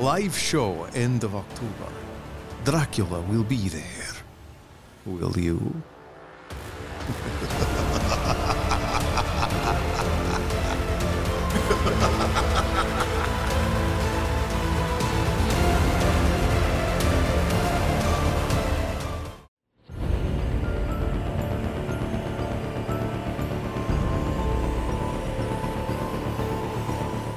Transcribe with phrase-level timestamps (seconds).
[0.00, 1.92] Live show end of October.
[2.64, 3.84] Dracula will be there.
[5.04, 5.82] Will you?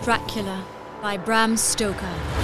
[0.05, 0.63] Dracula
[1.01, 2.42] by Bram Stoker.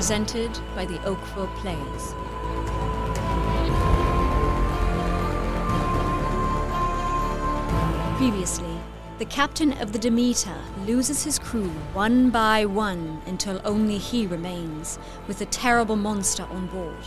[0.00, 2.14] Presented by the Oakville Players.
[8.16, 8.80] Previously,
[9.18, 14.98] the captain of the Demeter loses his crew one by one until only he remains,
[15.28, 17.04] with a terrible monster on board.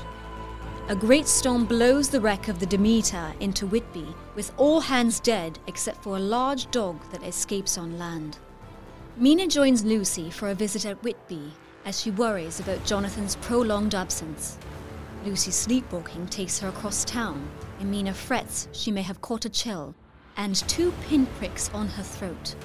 [0.88, 5.58] A great storm blows the wreck of the Demeter into Whitby, with all hands dead
[5.66, 8.38] except for a large dog that escapes on land.
[9.18, 11.54] Mina joins Lucy for a visit at Whitby
[11.86, 14.58] as she worries about Jonathan's prolonged absence.
[15.26, 19.96] Lucy's sleepwalking takes her across town, and Mina frets she may have caught a chill
[20.38, 22.56] and two pinpricks on her throat.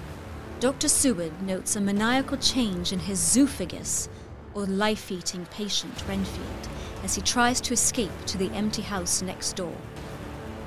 [0.61, 0.89] Dr.
[0.89, 4.09] Seward notes a maniacal change in his zoophagous,
[4.55, 6.69] or life eating patient Renfield,
[7.05, 9.75] as he tries to escape to the empty house next door.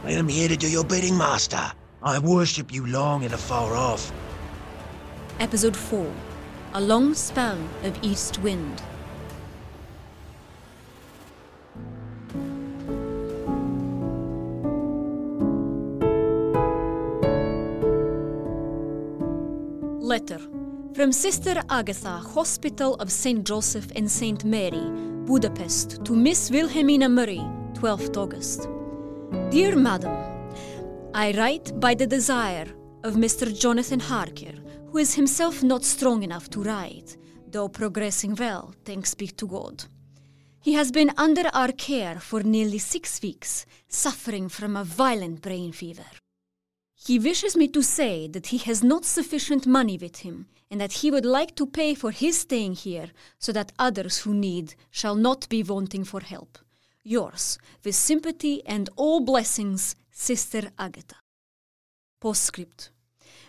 [0.03, 1.71] I am here to do your bidding, Master.
[2.01, 4.11] I worship you long and afar off.
[5.39, 6.11] Episode 4
[6.73, 8.81] A Long Spell of East Wind.
[19.99, 20.39] Letter
[20.93, 23.43] from Sister Agatha, Hospital of St.
[23.45, 24.45] Joseph and St.
[24.45, 24.85] Mary,
[25.25, 28.69] Budapest, to Miss Wilhelmina Murray, 12th August.
[29.49, 30.15] Dear Madam,
[31.13, 32.67] I write by the desire
[33.03, 33.53] of Mr.
[33.59, 34.53] Jonathan Harker,
[34.91, 37.15] who is himself not strong enough to ride,
[37.47, 39.85] though progressing well, thanks be to God.
[40.59, 45.71] He has been under our care for nearly six weeks, suffering from a violent brain
[45.71, 46.11] fever.
[46.93, 50.91] He wishes me to say that he has not sufficient money with him and that
[50.91, 55.15] he would like to pay for his staying here so that others who need shall
[55.15, 56.59] not be wanting for help.
[57.03, 61.15] Yours, with sympathy and all blessings, Sister Agatha.
[62.19, 62.91] Postscript.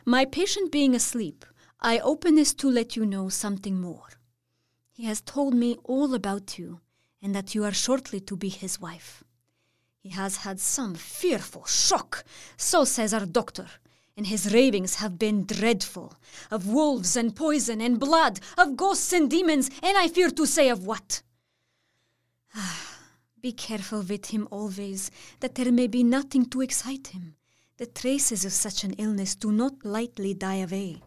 [0.04, 1.44] My patient being asleep,
[1.80, 4.08] I open this to let you know something more.
[4.90, 6.80] He has told me all about you
[7.22, 9.22] and that you are shortly to be his wife.
[10.00, 12.24] He has had some fearful shock,
[12.56, 13.68] so says our doctor,
[14.16, 16.16] and his ravings have been dreadful
[16.50, 20.68] of wolves and poison and blood, of ghosts and demons, and I fear to say
[20.68, 21.22] of what.
[22.56, 22.88] Ah,
[23.40, 27.36] Be careful with him always, that there may be nothing to excite him.
[27.82, 31.02] The traces of such an illness do not lightly die away.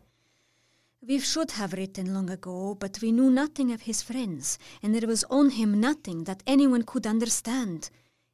[0.99, 5.07] We should have written long ago, but we knew nothing of his friends, and there
[5.07, 7.89] was on him nothing that anyone could understand.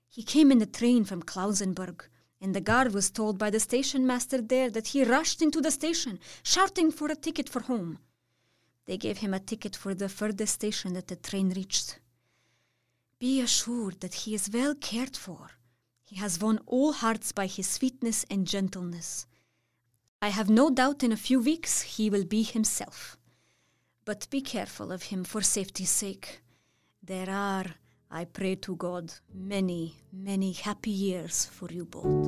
[0.10, 2.10] He came in the train from Klausenburg,
[2.42, 5.70] and the guard was told by the station master there that he rushed into the
[5.70, 8.00] station, shouting for a ticket for home.
[8.88, 12.00] They gave him a ticket for the furthest station that the train reached.
[13.20, 15.61] Be assured that he is well cared for.
[16.12, 19.28] He has won all hearts by his sweetness and gentleness.
[20.22, 23.16] I have no doubt in a few weeks he will be himself.
[24.04, 26.42] But be careful of him for safety's sake.
[27.02, 27.64] There are,
[28.12, 32.28] I pray to God, many, many happy years for you both.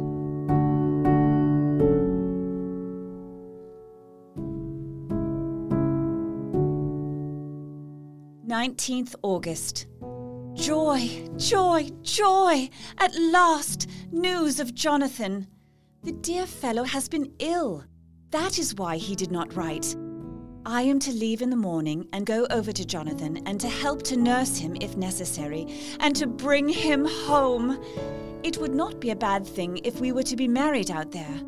[8.47, 9.87] Nineteenth August.
[10.55, 12.69] Joy, joy, joy!
[12.99, 15.47] At last, news of Jonathan.
[16.03, 17.85] The dear fellow has been ill.
[18.29, 19.95] That is why he did not write.
[20.63, 24.03] I am to leave in the morning and go over to Jonathan and to help
[24.03, 25.67] to nurse him if necessary
[25.99, 27.83] and to bring him home.
[28.43, 31.41] It would not be a bad thing if we were to be married out there.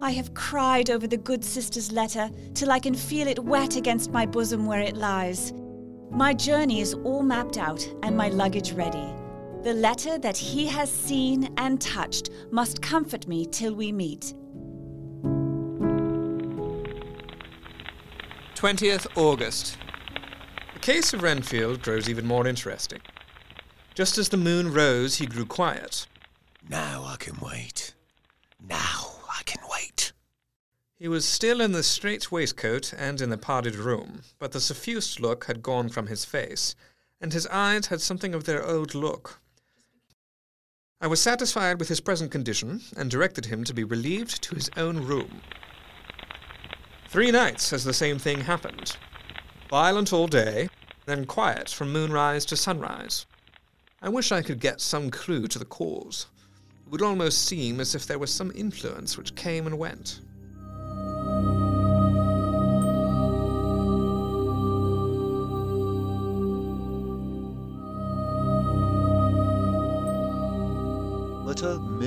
[0.00, 4.12] I have cried over the good sister's letter till I can feel it wet against
[4.12, 5.52] my bosom where it lies.
[6.14, 9.04] My journey is all mapped out and my luggage ready.
[9.64, 14.32] The letter that he has seen and touched must comfort me till we meet.
[18.54, 19.76] 20th August.
[20.74, 23.00] The case of Renfield grows even more interesting.
[23.96, 26.06] Just as the moon rose, he grew quiet.
[26.68, 27.92] Now I can wait.
[28.60, 30.12] Now I can wait.
[30.96, 35.18] He was still in the straight waistcoat and in the padded room, but the suffused
[35.18, 36.76] look had gone from his face,
[37.20, 39.40] and his eyes had something of their old look.
[41.00, 44.70] I was satisfied with his present condition, and directed him to be relieved to his
[44.76, 45.42] own room.
[47.08, 48.96] Three nights has the same thing happened.
[49.68, 50.68] Violent all day,
[51.06, 53.26] then quiet from moonrise to sunrise.
[54.00, 56.26] I wish I could get some clue to the cause.
[56.86, 60.20] It would almost seem as if there was some influence which came and went.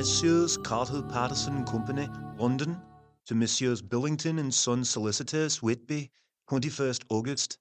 [0.07, 2.07] Messieurs Carter Patterson Company,
[2.37, 2.81] London,
[3.25, 3.81] to Messrs.
[3.81, 6.09] Billington and Son Solicitors, Whitby,
[6.49, 7.57] 21st August.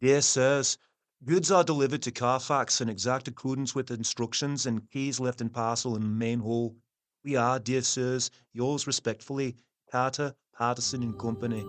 [0.00, 0.76] Dear Sirs,
[1.24, 5.94] Goods are delivered to Carfax in exact accordance with instructions and keys left in parcel
[5.94, 6.74] in main hall.
[7.22, 9.54] We are, dear sirs, yours respectfully,
[9.92, 11.64] Carter, Patterson and Company.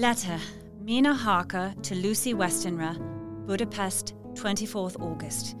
[0.00, 0.40] Letter
[0.80, 2.96] Mina Harker to Lucy Westenra,
[3.46, 5.58] Budapest, 24th August.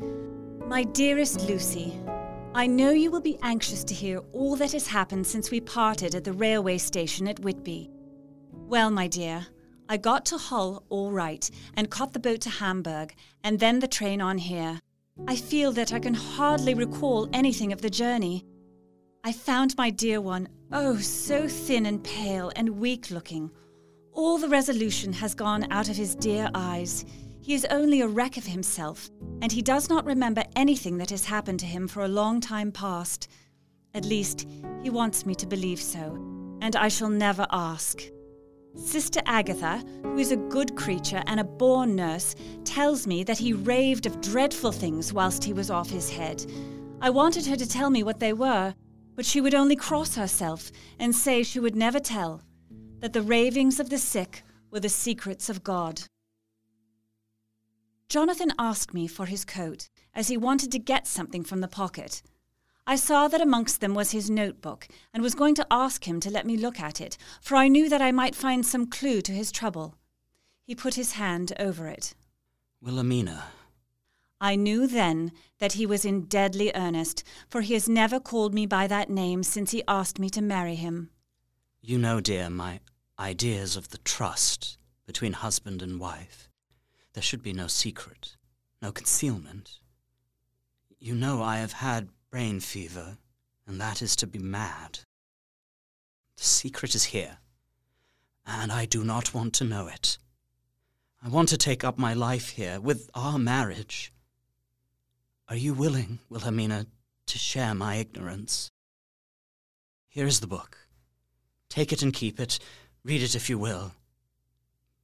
[0.66, 2.00] My dearest Lucy,
[2.54, 6.14] I know you will be anxious to hear all that has happened since we parted
[6.14, 7.90] at the railway station at Whitby.
[8.50, 9.46] Well, my dear,
[9.90, 13.14] I got to Hull all right and caught the boat to Hamburg
[13.44, 14.80] and then the train on here.
[15.28, 18.46] I feel that I can hardly recall anything of the journey.
[19.22, 23.50] I found my dear one, oh, so thin and pale and weak looking.
[24.12, 27.04] All the resolution has gone out of his dear eyes.
[27.40, 29.08] He is only a wreck of himself,
[29.40, 32.72] and he does not remember anything that has happened to him for a long time
[32.72, 33.28] past.
[33.94, 34.46] At least,
[34.82, 36.14] he wants me to believe so,
[36.60, 38.02] and I shall never ask.
[38.76, 42.34] Sister Agatha, who is a good creature and a born nurse,
[42.64, 46.44] tells me that he raved of dreadful things whilst he was off his head.
[47.00, 48.74] I wanted her to tell me what they were,
[49.14, 52.42] but she would only cross herself and say she would never tell,
[53.00, 56.02] that the ravings of the sick were the secrets of God.
[58.08, 62.22] Jonathan asked me for his coat, as he wanted to get something from the pocket.
[62.86, 66.30] I saw that amongst them was his notebook, and was going to ask him to
[66.30, 69.32] let me look at it, for I knew that I might find some clue to
[69.32, 69.94] his trouble.
[70.64, 72.14] He put his hand over it.
[72.82, 73.44] Wilhelmina,
[74.40, 78.66] I knew then that he was in deadly earnest, for he has never called me
[78.66, 81.10] by that name since he asked me to marry him.
[81.82, 82.80] You know, dear, my
[83.18, 86.48] ideas of the trust between husband and wife.
[87.14, 88.36] There should be no secret,
[88.80, 89.78] no concealment.
[90.98, 93.18] You know I have had brain fever,
[93.66, 95.00] and that is to be mad.
[96.36, 97.38] The secret is here,
[98.46, 100.18] and I do not want to know it.
[101.22, 104.12] I want to take up my life here with our marriage.
[105.48, 106.86] Are you willing, Wilhelmina,
[107.26, 108.70] to share my ignorance?
[110.08, 110.79] Here is the book.
[111.70, 112.58] Take it and keep it.
[113.04, 113.92] Read it if you will.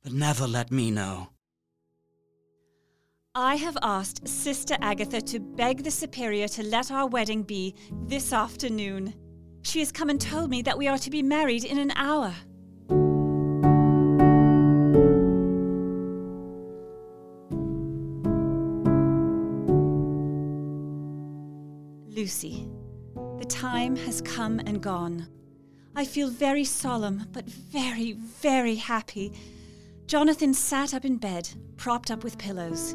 [0.03, 1.29] But never let me know.
[3.37, 7.75] I have asked Sister Agatha to beg the Superior to let our wedding be
[8.07, 9.15] this afternoon.
[9.63, 12.35] She has come and told me that we are to be married in an hour.
[22.09, 22.69] Lucy,
[23.39, 25.29] the time has come and gone.
[25.99, 29.33] I feel very solemn, but very, very happy.
[30.07, 31.49] Jonathan sat up in bed,
[31.79, 32.95] propped up with pillows.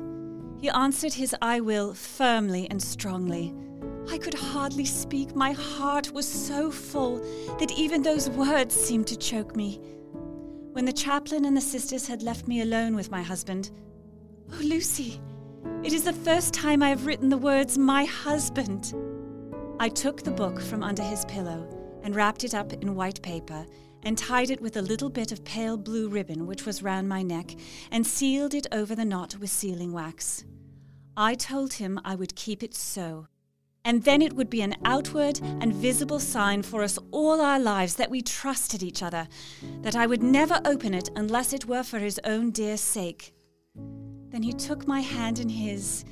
[0.60, 3.56] He answered his I will firmly and strongly.
[4.08, 5.36] I could hardly speak.
[5.36, 7.18] My heart was so full
[7.58, 9.82] that even those words seemed to choke me.
[10.74, 13.72] When the chaplain and the sisters had left me alone with my husband,
[14.54, 15.20] Oh, Lucy,
[15.84, 18.94] it is the first time I have written the words, my husband.
[19.80, 23.66] I took the book from under his pillow and wrapped it up in white paper
[24.04, 27.22] and tied it with a little bit of pale blue ribbon which was round my
[27.22, 27.56] neck
[27.92, 30.44] and sealed it over the knot with sealing wax.
[31.16, 33.28] I told him I would keep it so.
[33.84, 37.96] And then it would be an outward and visible sign for us all our lives
[37.96, 39.28] that we trusted each other,
[39.82, 43.34] that I would never open it unless it were for his own dear sake.
[44.30, 46.06] Then he took my hand in his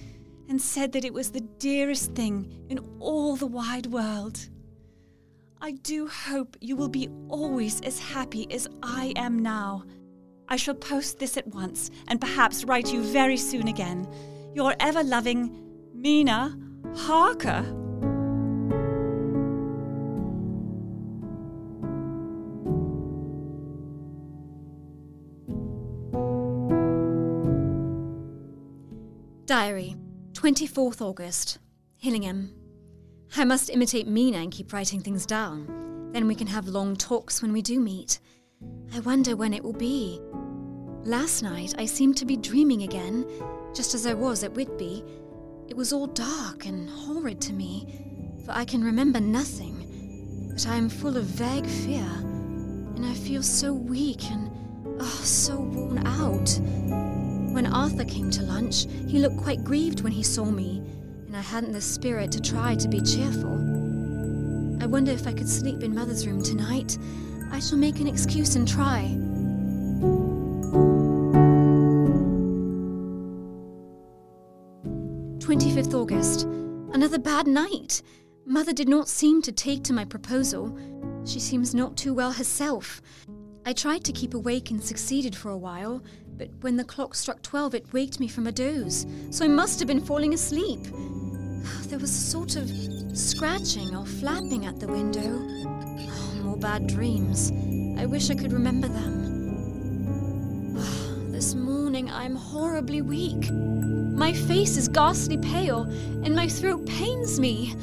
[0.49, 4.49] and said that it was the dearest thing in all the wide world.
[5.61, 9.83] I do hope you will be always as happy as I am now.
[10.47, 14.07] I shall post this at once and perhaps write you very soon again.
[14.55, 15.53] Your ever loving
[15.93, 16.57] Mina
[16.95, 17.65] Harker.
[29.45, 29.97] Diary,
[30.33, 31.57] 24th August,
[31.97, 32.58] Hillingham.
[33.37, 36.09] I must imitate Mina and keep writing things down.
[36.13, 38.19] Then we can have long talks when we do meet.
[38.93, 40.19] I wonder when it will be.
[41.03, 43.25] Last night I seemed to be dreaming again,
[43.75, 45.03] just as I was at Whitby.
[45.67, 50.49] It was all dark and horrid to me, for I can remember nothing.
[50.51, 52.09] But I am full of vague fear,
[52.95, 54.49] and I feel so weak and
[54.99, 56.49] oh, so worn out.
[57.53, 60.81] When Arthur came to lunch, he looked quite grieved when he saw me,
[61.29, 63.53] and I hadn't the spirit to try to be cheerful.
[64.81, 66.97] I wonder if I could sleep in Mother's room tonight.
[67.51, 69.01] I shall make an excuse and try.
[75.39, 76.45] Twenty-fifth August.
[76.93, 78.01] Another bad night.
[78.47, 80.75] Mother did not seem to take to my proposal.
[81.25, 83.03] She seems not too well herself.
[83.67, 86.01] I tried to keep awake and succeeded for a while,
[86.39, 89.77] but when the clock struck twelve, it waked me from a doze, so I must
[89.79, 90.79] have been falling asleep.
[91.89, 92.71] There was a sort of
[93.13, 95.21] scratching or flapping at the window.
[95.21, 97.51] Oh, more bad dreams.
[97.99, 99.19] I wish I could remember them.
[101.33, 103.51] This morning I'm horribly weak.
[103.51, 105.83] My face is ghastly pale,
[106.23, 107.75] and my throat pains me.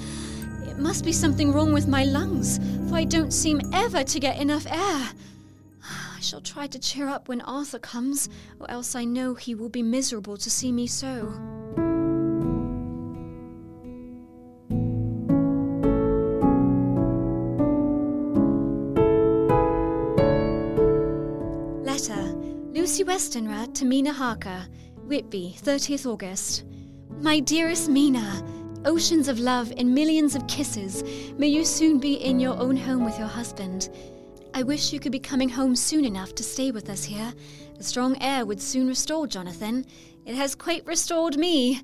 [0.66, 2.58] It must be something wrong with my lungs,
[2.88, 5.10] for I don't seem ever to get enough air.
[6.26, 8.28] Shall try to cheer up when Arthur comes,
[8.59, 11.33] or else I know he will be miserable to see me so.
[21.85, 22.35] Letter
[22.75, 24.66] Lucy Westenra to Mina Harker,
[25.04, 26.64] Whitby, 30th August.
[27.21, 28.45] My dearest Mina,
[28.85, 31.04] oceans of love and millions of kisses.
[31.38, 33.90] May you soon be in your own home with your husband.
[34.56, 37.34] I wish you could be coming home soon enough to stay with us here.
[37.76, 39.84] The strong air would soon restore Jonathan.
[40.25, 41.82] It has quite restored me.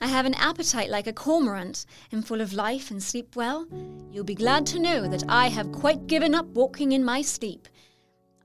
[0.00, 3.66] I have an appetite like a cormorant, am full of life and sleep well.
[4.10, 7.68] You'll be glad to know that I have quite given up walking in my sleep.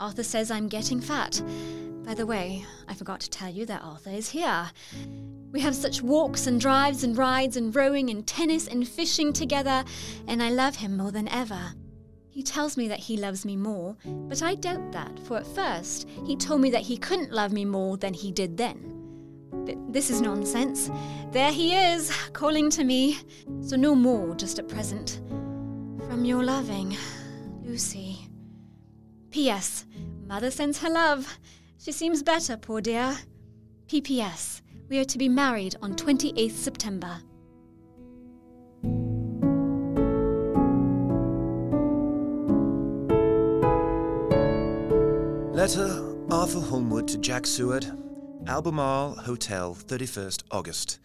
[0.01, 1.41] Arthur says I'm getting fat.
[2.03, 4.69] By the way, I forgot to tell you that Arthur is here.
[5.53, 9.85] We have such walks and drives and rides and rowing and tennis and fishing together,
[10.27, 11.71] and I love him more than ever.
[12.31, 16.07] He tells me that he loves me more, but I doubt that, for at first
[16.25, 18.97] he told me that he couldn't love me more than he did then.
[19.51, 20.89] But this is nonsense.
[21.31, 23.19] There he is, calling to me.
[23.59, 25.19] So no more just at present.
[26.07, 26.95] From your loving,
[27.63, 28.29] Lucy.
[29.29, 29.85] P.S.
[30.25, 31.37] Mother sends her love.
[31.79, 33.17] She seems better, poor dear.
[33.87, 34.61] P.P.S.
[34.87, 37.21] We are to be married on 28th September.
[45.61, 47.85] Letter Arthur Holmwood to Jack Seward,
[48.47, 50.97] Albemarle Hotel, 31st August.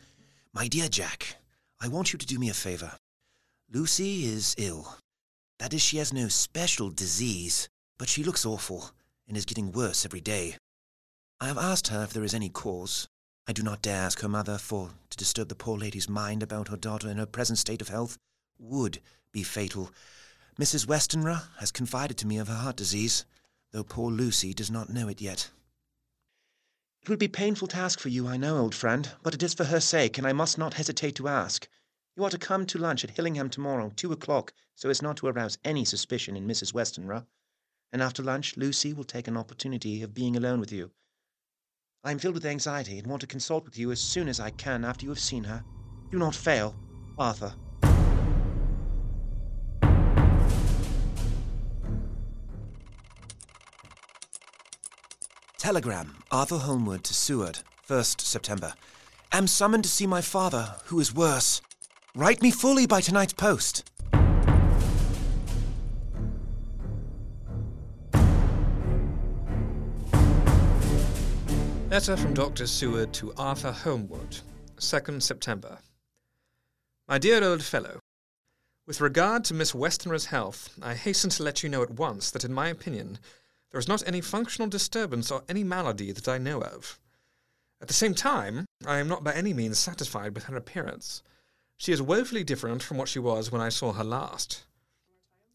[0.54, 1.36] My dear Jack,
[1.78, 2.92] I want you to do me a favor.
[3.70, 4.96] Lucy is ill.
[5.58, 8.92] That is, she has no special disease, but she looks awful
[9.28, 10.56] and is getting worse every day.
[11.38, 13.08] I have asked her if there is any cause.
[13.46, 16.68] I do not dare ask her mother, for to disturb the poor lady's mind about
[16.68, 18.16] her daughter in her present state of health
[18.58, 19.00] would
[19.32, 19.90] be fatal.
[20.58, 20.86] Mrs.
[20.86, 23.26] Westenra has confided to me of her heart disease,
[23.76, 25.50] though poor Lucy does not know it yet.
[27.02, 29.52] It will be a painful task for you, I know, old friend, but it is
[29.52, 31.68] for her sake, and I must not hesitate to ask.
[32.16, 35.26] You are to come to lunch at Hillingham tomorrow, two o'clock, so as not to
[35.26, 36.72] arouse any suspicion in Mrs.
[36.72, 37.26] Westenra.
[37.92, 40.90] And after lunch, Lucy will take an opportunity of being alone with you.
[42.02, 44.52] I am filled with anxiety and want to consult with you as soon as I
[44.52, 45.62] can after you have seen her.
[46.10, 46.74] Do not fail,
[47.18, 47.54] Arthur.
[55.66, 57.58] Telegram Arthur Holmwood to Seward,
[57.88, 58.74] 1st September.
[59.32, 61.60] Am summoned to see my father, who is worse.
[62.14, 63.90] Write me fully by tonight's post.
[71.90, 72.68] Letter from Dr.
[72.68, 74.38] Seward to Arthur Holmwood,
[74.76, 75.78] 2nd September.
[77.08, 77.98] My dear old fellow,
[78.86, 82.44] with regard to Miss Westenra's health, I hasten to let you know at once that,
[82.44, 83.18] in my opinion,
[83.76, 86.98] there is not any functional disturbance or any malady that I know of.
[87.78, 91.22] At the same time, I am not by any means satisfied with her appearance.
[91.76, 94.64] She is woefully different from what she was when I saw her last.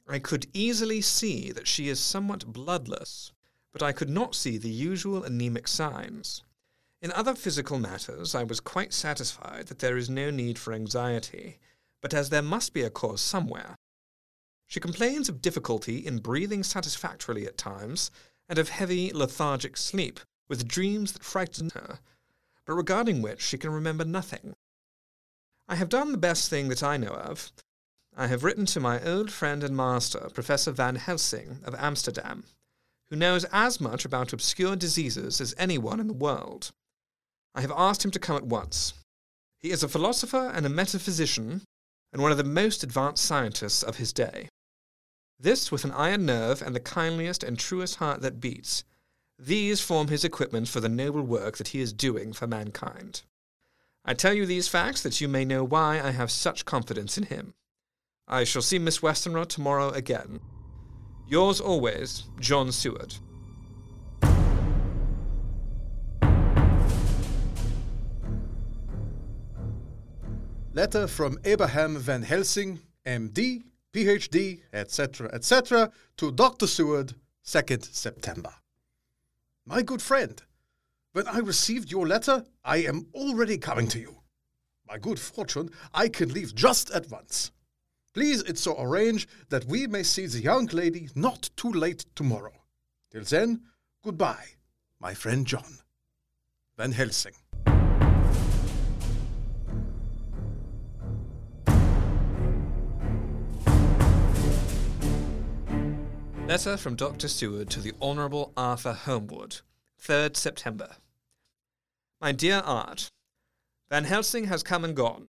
[0.08, 3.32] I could easily see that she is somewhat bloodless,
[3.74, 6.44] but I could not see the usual anemic signs.
[7.02, 11.58] In other physical matters, I was quite satisfied that there is no need for anxiety,
[12.04, 13.78] but as there must be a cause somewhere.
[14.72, 18.10] She complains of difficulty in breathing satisfactorily at times,
[18.48, 22.00] and of heavy, lethargic sleep, with dreams that frighten her,
[22.66, 24.54] but regarding which she can remember nothing.
[25.68, 27.52] I have done the best thing that I know of.
[28.16, 32.46] I have written to my old friend and master, Professor Van Helsing of Amsterdam,
[33.10, 36.72] who knows as much about obscure diseases as anyone in the world.
[37.54, 38.94] I have asked him to come at once.
[39.60, 41.64] He is a philosopher and a metaphysician,
[42.14, 44.48] and one of the most advanced scientists of his day.
[45.42, 48.84] This with an iron nerve and the kindliest and truest heart that beats.
[49.40, 53.24] These form his equipment for the noble work that he is doing for mankind.
[54.06, 57.24] I tell you these facts that you may know why I have such confidence in
[57.24, 57.56] him.
[58.28, 60.42] I shall see Miss Westenra tomorrow again.
[61.28, 63.16] Yours always, John Seward.
[70.74, 76.68] Letter from Abraham Van Helsing, MD, PhD, etc., etc., to Dr.
[76.68, 77.14] Seward,
[77.46, 78.54] 2nd September.
[79.66, 80.42] My good friend,
[81.14, 84.22] when I received your letter, I am already coming to you.
[84.88, 87.52] By good fortune, I can leave just at once.
[88.14, 92.54] Please it so arrange that we may see the young lady not too late tomorrow.
[93.12, 93.62] Till then,
[94.04, 94.46] goodbye,
[95.00, 95.80] my friend John.
[96.78, 97.36] Van Helsing.
[106.52, 107.30] Letter from Dr.
[107.30, 109.62] Seward to the Honourable Arthur Holmwood,
[110.02, 110.98] 3rd September.
[112.20, 113.08] My dear Art,
[113.90, 115.28] Van Helsing has come and gone.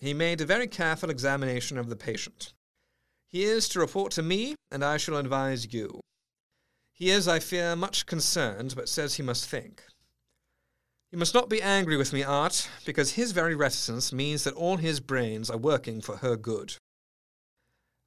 [0.00, 2.54] He made a very careful examination of the patient.
[3.28, 6.00] He is to report to me, and I shall advise you.
[6.92, 9.84] He is, I fear, much concerned, but says he must think.
[11.12, 14.78] You must not be angry with me, Art, because his very reticence means that all
[14.78, 16.78] his brains are working for her good.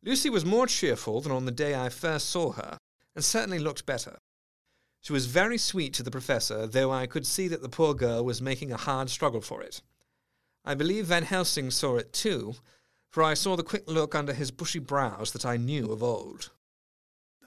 [0.08, 2.78] Lucy was more cheerful than on the day I first saw her,
[3.14, 4.18] and certainly looked better.
[5.02, 8.24] She was very sweet to the professor, though I could see that the poor girl
[8.24, 9.82] was making a hard struggle for it.
[10.64, 12.56] I believe Van Helsing saw it too,
[13.10, 16.52] for I saw the quick look under his bushy brows that I knew of old.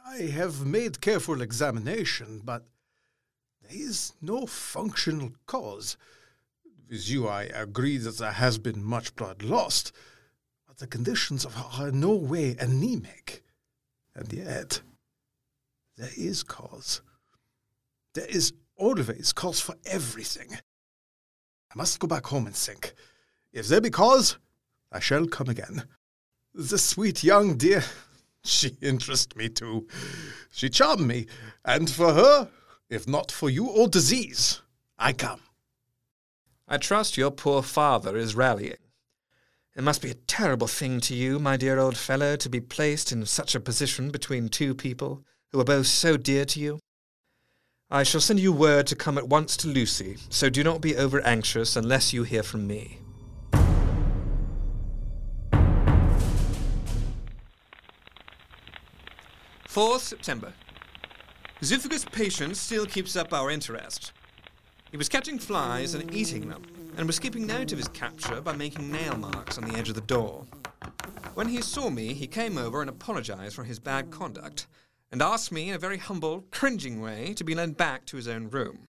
[0.07, 2.67] I have made careful examination, but
[3.63, 5.97] there is no functional cause.
[6.91, 9.93] With you, I agree that there has been much blood lost,
[10.81, 13.43] the conditions are in no way anemic.
[14.15, 14.81] And yet,
[15.97, 17.03] there is cause.
[18.15, 20.55] There is always cause for everything.
[20.55, 22.95] I must go back home and think.
[23.53, 24.39] If there be cause,
[24.91, 25.85] I shall come again.
[26.55, 27.85] The sweet young dear,
[28.45, 29.87] she interests me too.
[30.51, 31.27] She charmed me,
[31.63, 32.49] and for her,
[32.89, 34.63] if not for you or disease,
[34.99, 35.43] I come.
[36.67, 38.79] I trust your poor father is rallying.
[39.77, 43.13] It must be a terrible thing to you, my dear old fellow, to be placed
[43.13, 46.81] in such a position between two people who are both so dear to you.
[47.89, 50.97] I shall send you word to come at once to Lucy, so do not be
[50.97, 52.99] over anxious unless you hear from me.
[59.69, 60.53] Fourth September.
[61.63, 64.13] Zoophagous patient still keeps up our interest.
[64.91, 66.65] He was catching flies and eating them,
[66.97, 69.95] and was keeping note of his capture by making nail marks on the edge of
[69.95, 70.47] the door.
[71.35, 74.67] When he saw me, he came over and apologized for his bad conduct,
[75.13, 78.29] and asked me in a very humble, cringing way to be led back to his
[78.29, 78.87] own room.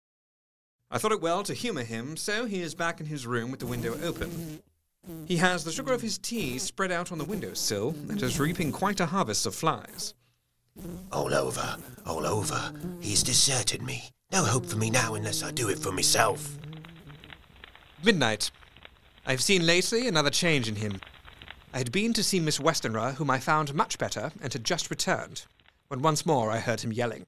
[0.90, 3.60] I thought it well to humour him, so he is back in his room with
[3.60, 4.60] the window open.
[5.26, 8.40] He has the sugar of his tea spread out on the window sill, and is
[8.40, 10.14] reaping quite a harvest of flies.
[11.12, 12.72] All over, all over.
[13.00, 14.10] He's deserted me.
[14.32, 16.56] No hope for me now unless I do it for myself.
[18.02, 18.52] Midnight.
[19.26, 21.00] I have seen lately another change in him.
[21.72, 24.88] I had been to see Miss Westenra, whom I found much better, and had just
[24.88, 25.46] returned,
[25.88, 27.26] when once more I heard him yelling.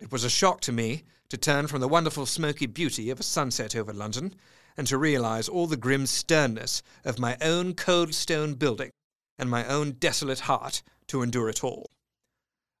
[0.00, 3.22] It was a shock to me to turn from the wonderful smoky beauty of a
[3.22, 4.34] sunset over London,
[4.76, 8.90] and to realize all the grim sternness of my own cold stone building,
[9.38, 11.86] and my own desolate heart to endure it all.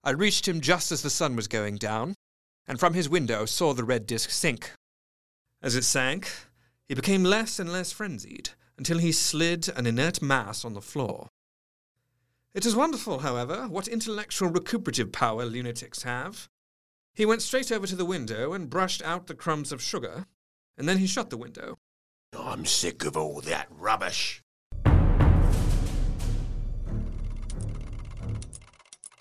[0.02, 2.16] I reached him just as the sun was going down,
[2.66, 4.72] and from his window saw the red disk sink.
[5.62, 6.28] As it sank,
[6.92, 11.30] he became less and less frenzied until he slid an inert mass on the floor.
[12.52, 16.50] It is wonderful, however, what intellectual recuperative power lunatics have.
[17.14, 20.26] He went straight over to the window and brushed out the crumbs of sugar,
[20.76, 21.78] and then he shut the window.
[22.38, 24.42] I'm sick of all that rubbish.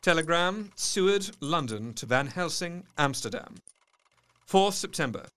[0.01, 3.55] Telegram Seward, London to Van Helsing, Amsterdam.
[4.45, 5.27] 4th September.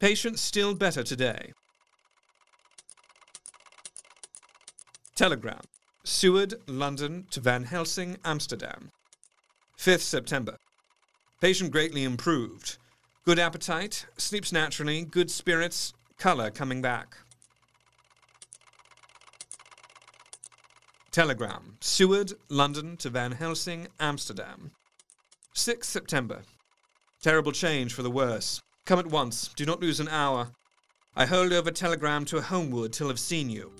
[0.00, 1.52] Patient still better today.
[5.14, 5.60] Telegram
[6.02, 8.90] Seward, London to Van Helsing, Amsterdam.
[9.78, 10.56] 5th September.
[11.40, 12.76] Patient greatly improved.
[13.24, 17.16] Good appetite, sleeps naturally, good spirits, colour coming back.
[21.10, 21.76] Telegram.
[21.80, 24.72] Seward, London to Van Helsing, Amsterdam.
[25.54, 26.42] 6th September.
[27.22, 28.60] Terrible change for the worse.
[28.86, 29.48] Come at once.
[29.56, 30.48] Do not lose an hour.
[31.16, 33.72] I hold over telegram to Holmwood till I have seen you.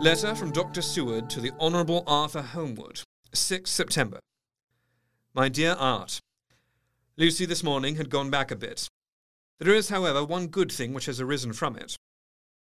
[0.00, 0.82] Letter from Dr.
[0.82, 3.02] Seward to the Honourable Arthur Holmwood,
[3.32, 4.18] 6 September.
[5.32, 6.18] My dear Art,
[7.16, 8.88] Lucy this morning had gone back a bit.
[9.60, 11.96] There is, however, one good thing which has arisen from it.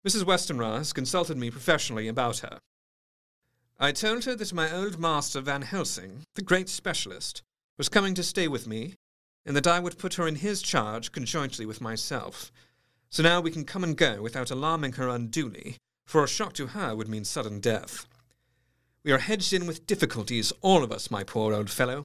[0.07, 0.25] Mrs.
[0.25, 2.59] Westenra consulted me professionally about her.
[3.79, 7.43] I told her that my old master Van Helsing, the great specialist,
[7.77, 8.95] was coming to stay with me,
[9.47, 12.51] and that I would put her in his charge conjointly with myself.
[13.11, 16.69] So now we can come and go without alarming her unduly, for a shock to
[16.69, 18.07] her would mean sudden death.
[19.05, 22.05] We are hedged in with difficulties, all of us, my poor old fellow,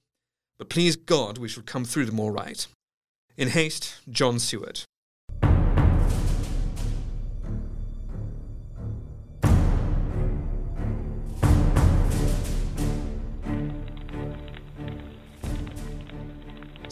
[0.58, 2.66] but please God we shall come through them all right.
[3.36, 4.82] In haste, John Seward.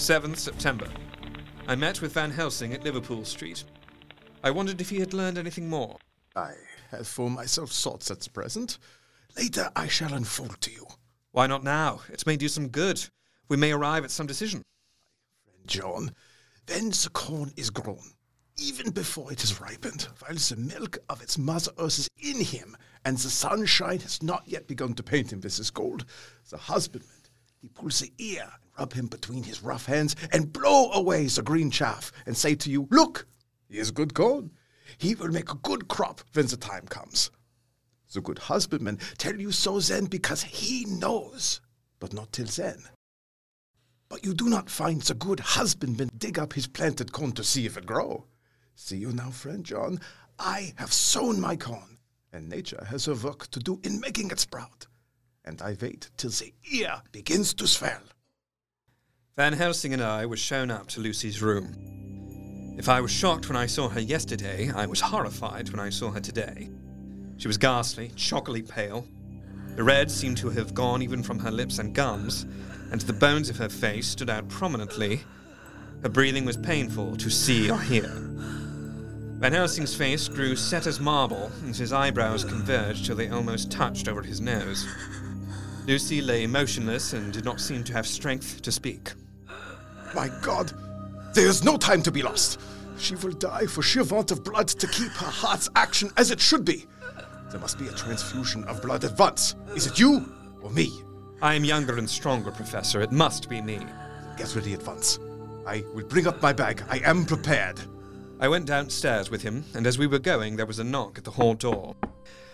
[0.02, 0.88] Seventh September.
[1.68, 3.64] I met with Van Helsing at Liverpool Street.
[4.44, 5.96] I wondered if he had learned anything more.
[6.36, 6.54] I
[6.90, 8.80] have for myself thoughts at present.
[9.38, 10.88] Later I shall unfold to you.
[11.34, 12.02] Why not now?
[12.10, 13.08] It may do some good.
[13.48, 14.64] We may arrive at some decision.
[15.46, 16.12] Friend John,
[16.68, 18.16] when the corn is grown,
[18.58, 22.76] even before it is ripened, while the milk of its mother earth is in him,
[23.06, 26.06] and the sunshine has not yet begun to paint him with his gold,
[26.50, 27.22] the husbandman,
[27.62, 31.70] he pulls the ear rub him between his rough hands, and blow away the green
[31.70, 33.28] chaff, and say to you, Look,
[33.70, 34.50] here's good corn.
[34.98, 37.30] He will make a good crop when the time comes.
[38.12, 41.62] The good husbandman tell you so then because he knows,
[42.00, 42.80] but not till then.
[44.10, 47.67] But you do not find the good husbandman dig up his planted corn to see
[47.67, 48.26] if it grow.
[48.74, 50.02] See you now, friend John,
[50.39, 52.00] I have sown my corn,
[52.34, 54.88] and nature has her work to do in making it sprout.
[55.46, 58.02] And I wait till the ear begins to swell.
[59.38, 62.76] Van Helsing and I were shown up to Lucy's room.
[62.78, 66.12] If I was shocked when I saw her yesterday, I was horrified when I saw
[66.12, 66.70] her today.
[67.38, 69.08] She was ghastly, chocolate pale.
[69.78, 72.46] The red seemed to have gone even from her lips and gums,
[72.91, 75.22] and the bones of her face stood out prominently.
[76.04, 78.12] Her breathing was painful to see or hear.
[79.39, 84.10] Van Helsing's face grew set as marble, and his eyebrows converged till they almost touched
[84.10, 84.86] over his nose.
[85.88, 89.13] Lucy lay motionless and did not seem to have strength to speak.
[90.13, 90.74] My God,
[91.34, 92.60] there is no time to be lost.
[92.97, 96.39] She will die for sheer want of blood to keep her heart's action as it
[96.39, 96.86] should be.
[97.50, 99.56] There must be a transfusion of blood at once.
[99.76, 100.91] Is it you or me?
[101.41, 103.02] I am younger and stronger, Professor.
[103.02, 103.80] It must be me.
[104.38, 105.19] Get ready at once.
[105.65, 106.84] I will bring up my bag.
[106.89, 107.80] I am prepared.
[108.39, 111.24] I went downstairs with him, and as we were going, there was a knock at
[111.24, 111.95] the hall door.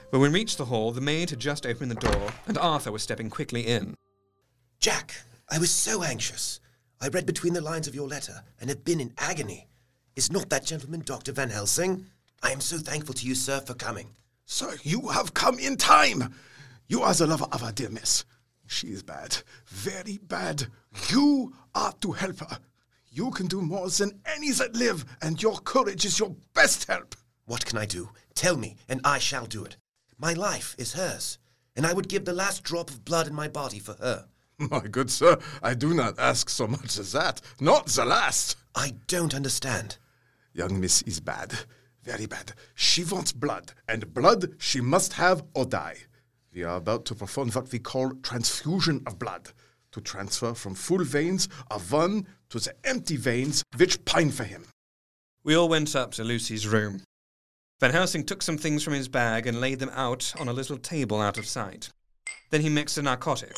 [0.10, 3.04] When we reached the hall, the maid had just opened the door, and Arthur was
[3.04, 3.96] stepping quickly in.
[4.80, 5.16] Jack,
[5.50, 6.60] I was so anxious.
[7.00, 9.68] I read between the lines of your letter and have been in agony.
[10.16, 11.32] Is not that gentleman Dr.
[11.32, 12.08] Van Helsing?
[12.42, 14.16] I am so thankful to you, sir, for coming.
[14.46, 16.34] Sir, you have come in time.
[16.88, 18.26] You are the lover of our dear miss.
[18.66, 20.68] She is bad, very bad.
[21.10, 22.60] You are to help her.
[23.12, 27.16] You can do more than any that live, and your courage is your best help.
[27.46, 28.10] What can I do?
[28.34, 29.78] Tell me, and I shall do it.
[30.18, 31.38] My life is hers,
[31.76, 34.28] and I would give the last drop of blood in my body for her.
[34.72, 37.42] My good sir, I do not ask so much as that.
[37.60, 38.56] Not the last.
[38.74, 39.98] I don't understand.
[40.54, 41.54] Young miss is bad,
[42.02, 42.54] very bad.
[42.74, 45.98] She wants blood, and blood she must have or die.
[46.52, 49.50] We are about to perform what we call transfusion of blood,
[49.92, 54.66] to transfer from full veins of one to the empty veins which pine for him.
[55.44, 57.04] We all went up to Lucy's room.
[57.80, 60.80] Van Helsing took some things from his bag and laid them out on a little
[60.80, 61.90] table out of sight.
[62.50, 63.56] Then he mixed a narcotic.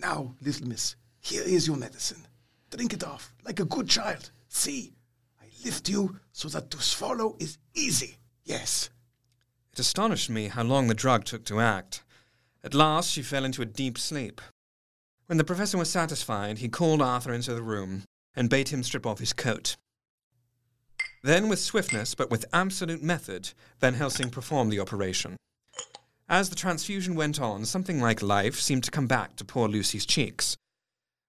[0.00, 2.26] Now, little miss, here is your medicine.
[2.70, 4.30] Drink it off like a good child.
[4.48, 4.94] See,
[5.40, 8.16] I lift you so that to swallow is easy.
[8.44, 8.90] Yes.
[9.72, 12.04] It astonished me how long the drug took to act.
[12.62, 14.40] At last she fell into a deep sleep.
[15.26, 18.04] When the professor was satisfied, he called Arthur into the room
[18.36, 19.76] and bade him strip off his coat.
[21.24, 25.36] Then, with swiftness but with absolute method, Van Helsing performed the operation.
[26.28, 30.04] As the transfusion went on, something like life seemed to come back to poor Lucy's
[30.04, 30.56] cheeks.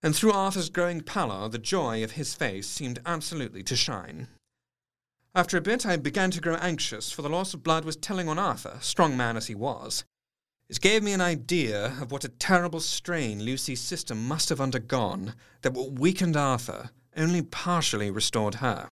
[0.04, 4.28] And through Arthur's growing pallor, the joy of his face seemed absolutely to shine.
[5.34, 8.28] After a bit, I began to grow anxious, for the loss of blood was telling
[8.28, 10.04] on Arthur, strong man as he was.
[10.68, 15.34] It gave me an idea of what a terrible strain Lucy's system must have undergone
[15.62, 18.90] that what weakened Arthur only partially restored her.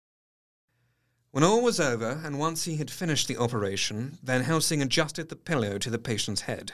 [1.32, 5.36] When all was over, and once he had finished the operation, Van Helsing adjusted the
[5.36, 6.72] pillow to the patient's head.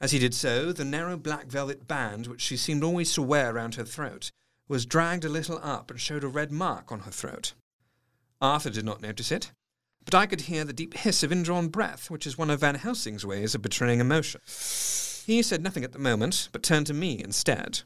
[0.00, 3.52] As he did so, the narrow black velvet band which she seemed always to wear
[3.52, 4.30] round her throat
[4.68, 7.54] was dragged a little up and showed a red mark on her throat.
[8.40, 9.50] Arthur did not notice it,
[10.04, 12.76] but I could hear the deep hiss of indrawn breath, which is one of Van
[12.76, 14.40] Helsing's ways of betraying emotion.
[14.46, 17.80] He said nothing at the moment, but turned to me instead.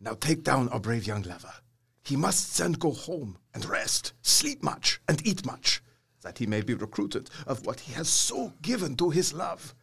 [0.00, 1.54] Now take down our brave young lover.
[2.04, 5.82] He must then go home and rest, sleep much, and eat much,
[6.20, 9.74] that he may be recruited of what he has so given to his love.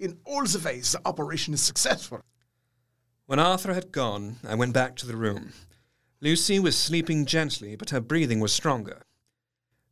[0.00, 2.22] In all the ways the operation is successful.
[3.26, 5.52] When Arthur had gone, I went back to the room.
[6.20, 9.02] Lucy was sleeping gently, but her breathing was stronger.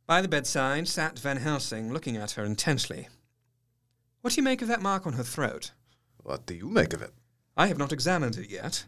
[0.05, 3.07] By the bedside sat Van Helsing, looking at her intently.
[4.19, 5.71] What do you make of that mark on her throat?
[6.17, 7.13] What do you make of it?
[7.55, 8.83] I have not examined it yet.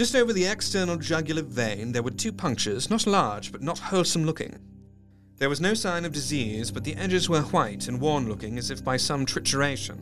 [0.00, 4.24] Just over the external jugular vein there were two punctures, not large, but not wholesome
[4.24, 4.58] looking.
[5.36, 8.70] There was no sign of disease, but the edges were white and worn looking as
[8.70, 9.98] if by some trituration.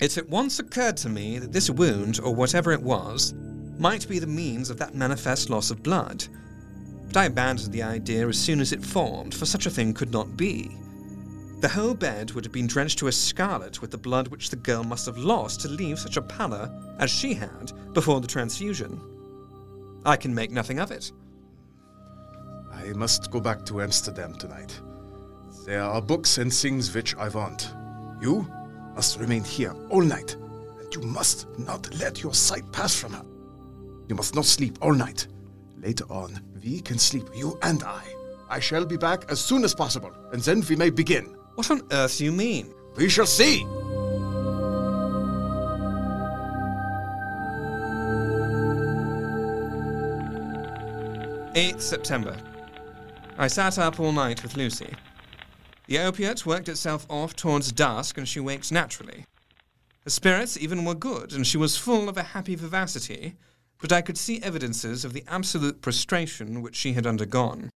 [0.00, 3.32] It at once occurred to me that this wound, or whatever it was,
[3.78, 6.26] might be the means of that manifest loss of blood.
[7.06, 10.10] But I abandoned the idea as soon as it formed, for such a thing could
[10.10, 10.76] not be.
[11.60, 14.56] The whole bed would have been drenched to a scarlet with the blood which the
[14.56, 19.00] girl must have lost to leave such a pallor as she had before the transfusion.
[20.06, 21.10] I can make nothing of it.
[22.72, 24.80] I must go back to Amsterdam tonight.
[25.66, 27.74] There are books and things which I want.
[28.22, 28.46] You
[28.94, 30.36] must remain here all night,
[30.78, 33.24] and you must not let your sight pass from her.
[34.06, 35.26] You must not sleep all night.
[35.76, 38.04] Later on, we can sleep, you and I.
[38.48, 41.34] I shall be back as soon as possible, and then we may begin.
[41.58, 42.72] What on earth do you mean?
[42.94, 43.66] We shall see.
[51.56, 52.36] Eighth September.
[53.36, 54.94] I sat up all night with Lucy.
[55.88, 59.24] The opiate worked itself off towards dusk, and she waked naturally.
[60.04, 63.34] Her spirits even were good, and she was full of a happy vivacity,
[63.80, 67.70] but I could see evidences of the absolute prostration which she had undergone.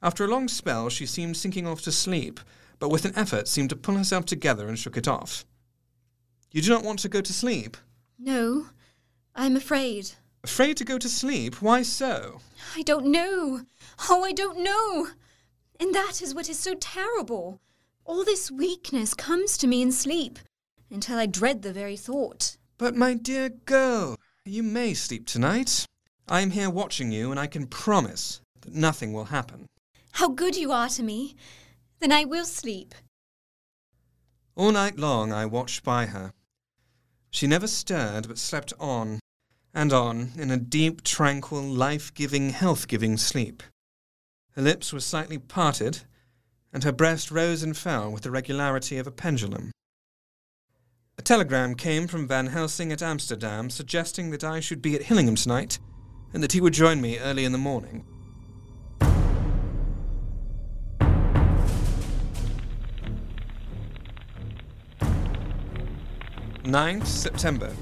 [0.00, 2.40] After a long spell, she seemed sinking off to sleep,
[2.78, 5.44] but with an effort seemed to pull herself together and shook it off.
[6.52, 7.76] You do not want to go to sleep?
[8.18, 8.68] No,
[9.34, 10.12] I'm afraid.
[10.44, 11.60] Afraid to go to sleep?
[11.60, 12.40] Why so?
[12.76, 13.62] I don't know.
[14.08, 15.08] Oh, I don't know.
[15.80, 17.60] And that is what is so terrible.
[18.04, 20.38] All this weakness comes to me in sleep,
[20.90, 22.56] until I dread the very thought.
[22.78, 25.84] But, my dear girl, you may sleep tonight.
[26.28, 29.66] I am here watching you, and I can promise that nothing will happen.
[30.12, 31.36] How good you are to me.
[32.00, 32.94] Then I will sleep.
[34.54, 36.32] All night long I watched by her.
[37.30, 39.20] She never stirred, but slept on
[39.74, 43.62] and on in a deep, tranquil, life giving, health giving sleep.
[44.52, 46.00] Her lips were slightly parted,
[46.72, 49.70] and her breast rose and fell with the regularity of a pendulum.
[51.18, 55.36] A telegram came from Van Helsing at Amsterdam suggesting that I should be at Hillingham
[55.36, 55.78] tonight
[56.32, 58.04] and that he would join me early in the morning.
[66.68, 67.72] 9th September.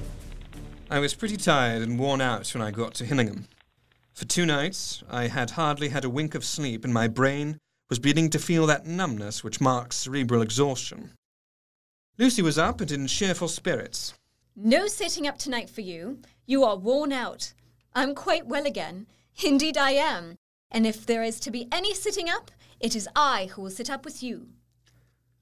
[0.88, 3.48] I was pretty tired and worn out when I got to Hillingham.
[4.12, 7.58] For two nights, I had hardly had a wink of sleep, and my brain
[7.90, 11.10] was beginning to feel that numbness which marks cerebral exhaustion.
[12.16, 14.14] Lucy was up and in cheerful spirits.
[14.54, 16.20] No sitting up tonight for you.
[16.46, 17.54] You are worn out.
[17.92, 19.08] I'm quite well again.
[19.42, 20.36] Indeed, I am.
[20.70, 23.90] And if there is to be any sitting up, it is I who will sit
[23.90, 24.46] up with you.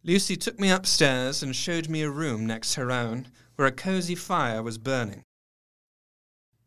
[0.07, 4.15] Lucy took me upstairs and showed me a room next her own, where a cosy
[4.15, 5.23] fire was burning.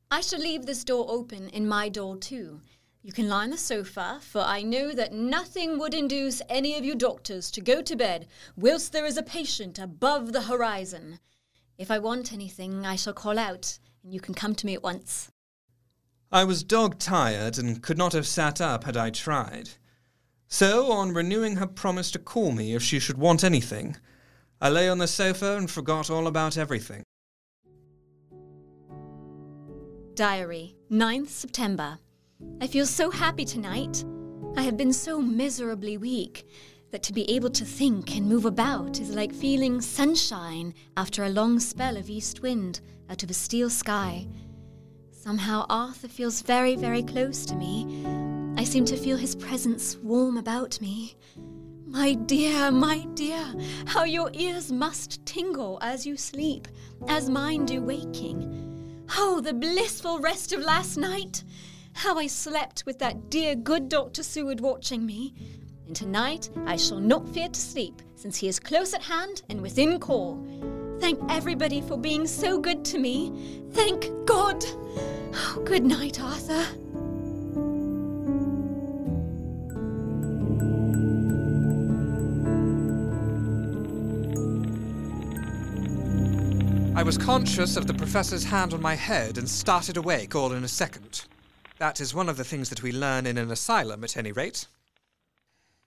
[0.09, 2.61] I shall leave this door open in my door too.
[3.03, 6.83] You can lie on the sofa, for I know that nothing would induce any of
[6.83, 11.19] you doctors to go to bed whilst there is a patient above the horizon.
[11.77, 14.81] If I want anything, I shall call out, and you can come to me at
[14.81, 15.29] once.
[16.31, 19.69] I was dog tired and could not have sat up had I tried.
[20.49, 23.97] So, on renewing her promise to call me if she should want anything,
[24.61, 27.03] I lay on the sofa and forgot all about everything.
[30.15, 31.99] Diary, 9th September.
[32.61, 34.03] I feel so happy tonight.
[34.55, 36.47] I have been so miserably weak
[36.91, 41.29] that to be able to think and move about is like feeling sunshine after a
[41.29, 42.79] long spell of east wind
[43.09, 44.27] out of a steel sky.
[45.11, 48.36] Somehow Arthur feels very, very close to me.
[48.57, 51.15] I seem to feel his presence warm about me.
[51.85, 53.53] My dear, my dear,
[53.85, 56.67] how your ears must tingle as you sleep,
[57.07, 59.05] as mine do waking.
[59.15, 61.43] Oh, the blissful rest of last night!
[61.93, 64.23] How I slept with that dear good Dr.
[64.23, 65.35] Seward watching me.
[65.85, 69.61] And tonight I shall not fear to sleep, since he is close at hand and
[69.61, 70.43] within call.
[70.99, 73.67] Thank everybody for being so good to me.
[73.73, 74.65] Thank God!
[75.35, 76.65] Oh, good night, Arthur.
[87.07, 90.67] Was conscious of the professor's hand on my head and started awake all in a
[90.67, 91.23] second.
[91.77, 94.67] That is one of the things that we learn in an asylum, at any rate.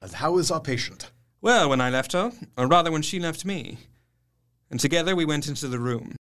[0.00, 1.10] And how is our patient?
[1.42, 3.76] Well, when I left her, or rather when she left me.
[4.70, 6.16] And together we went into the room.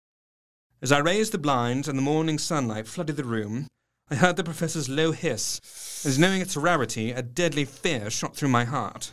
[0.83, 3.69] As I raised the blinds and the morning sunlight flooded the room,
[4.11, 5.61] I heard the professor's low hiss,
[6.05, 9.13] as knowing its rarity, a deadly fear shot through my heart.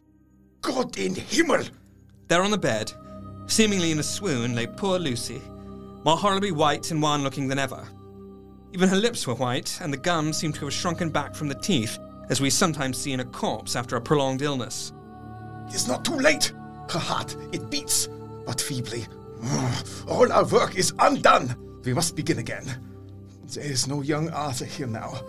[0.61, 1.65] God in Himmel!
[2.27, 2.91] There on the bed,
[3.45, 5.43] seemingly in a swoon, lay poor Lucy,
[6.05, 7.83] more horribly white and wan looking than ever.
[8.73, 11.55] Even her lips were white, and the gums seemed to have shrunken back from the
[11.55, 11.97] teeth,
[12.29, 14.93] as we sometimes see in a corpse after a prolonged illness.
[15.67, 16.53] It is not too late.
[16.91, 18.07] Her heart, it beats,
[18.45, 19.07] but feebly.
[20.07, 21.55] All our work is undone.
[21.83, 22.65] We must begin again.
[23.53, 25.21] There is no young Arthur here now.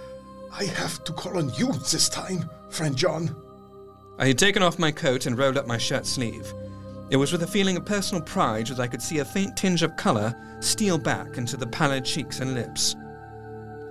[0.52, 3.34] I have to call on you this time, friend John.
[4.18, 6.52] I had taken off my coat and rolled up my shirt sleeve.
[7.08, 9.82] It was with a feeling of personal pride that I could see a faint tinge
[9.82, 12.96] of colour steal back into the pallid cheeks and lips.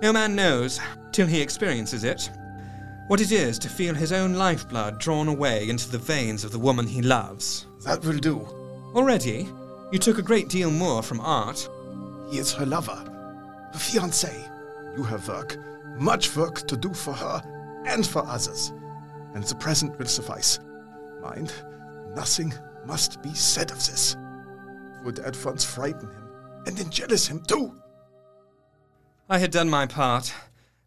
[0.02, 0.78] No man knows,
[1.12, 2.30] till he experiences it,
[3.06, 6.58] what it is to feel his own lifeblood drawn away into the veins of the
[6.58, 7.66] woman he loves.
[7.84, 8.40] That will do.
[8.94, 9.48] Already,
[9.92, 11.68] you took a great deal more from Art.
[12.30, 12.96] He is her lover,
[13.72, 14.50] her fiancé.
[14.96, 15.56] You have work,
[15.96, 17.42] much work to do for her
[17.86, 18.72] and for others.
[19.34, 20.58] And the present will suffice.
[21.22, 21.52] Mind,
[22.14, 22.52] nothing
[22.86, 24.16] must be said of this.
[25.04, 26.26] Would at once frighten him
[26.66, 27.72] and then jealous him too.
[29.28, 30.34] I had done my part,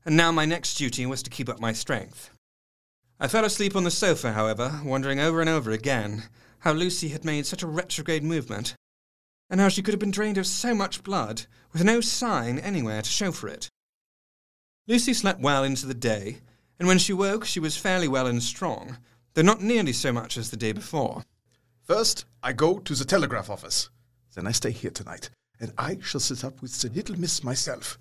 [0.06, 2.30] and now my next duty was to keep up my strength.
[3.20, 6.24] I fell asleep on the sofa, however, wondering over and over again
[6.60, 8.76] how Lucy had made such a retrograde movement,
[9.50, 13.02] and how she could have been drained of so much blood with no sign anywhere
[13.02, 13.70] to show for it.
[14.88, 16.40] Lucy slept well into the day,
[16.78, 18.98] and when she woke, she was fairly well and strong,
[19.34, 21.24] though not nearly so much as the day before.
[21.90, 23.90] First, I go to the telegraph office.
[24.36, 27.98] Then I stay here tonight, and I shall sit up with the little miss myself.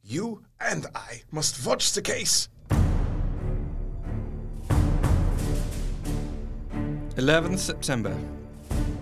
[0.00, 2.48] You and I must watch the case.
[7.16, 8.16] 11th September.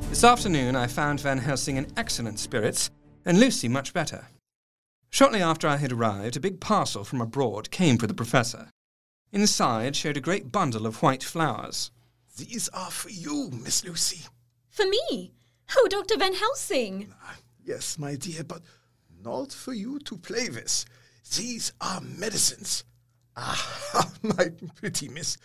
[0.08, 2.88] This afternoon I found Van Helsing in excellent spirits,
[3.26, 4.28] and Lucy much better.
[5.10, 8.70] Shortly after I had arrived, a big parcel from abroad came for the professor.
[9.32, 11.90] Inside showed a great bundle of white flowers.
[12.36, 14.26] These are for you, Miss Lucy.
[14.70, 15.32] For me?
[15.76, 16.16] Oh, Dr.
[16.18, 17.12] Van Helsing!
[17.22, 18.60] Ah, Yes, my dear, but
[19.22, 20.84] not for you to play with.
[21.36, 22.84] These are medicines.
[23.36, 25.38] Ah, my pretty miss.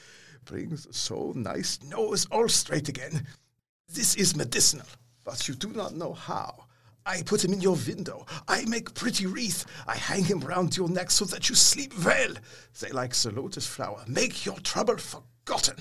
[0.44, 3.26] brings the so nice nose all straight again.
[3.88, 4.86] This is medicinal,
[5.24, 6.66] but you do not know how.
[7.06, 8.26] I put him in your window.
[8.48, 9.66] I make pretty wreath.
[9.88, 12.34] I hang him round your neck so that you sleep well.
[12.82, 14.04] They like the lotus flower.
[14.08, 15.76] Make your trouble forgotten.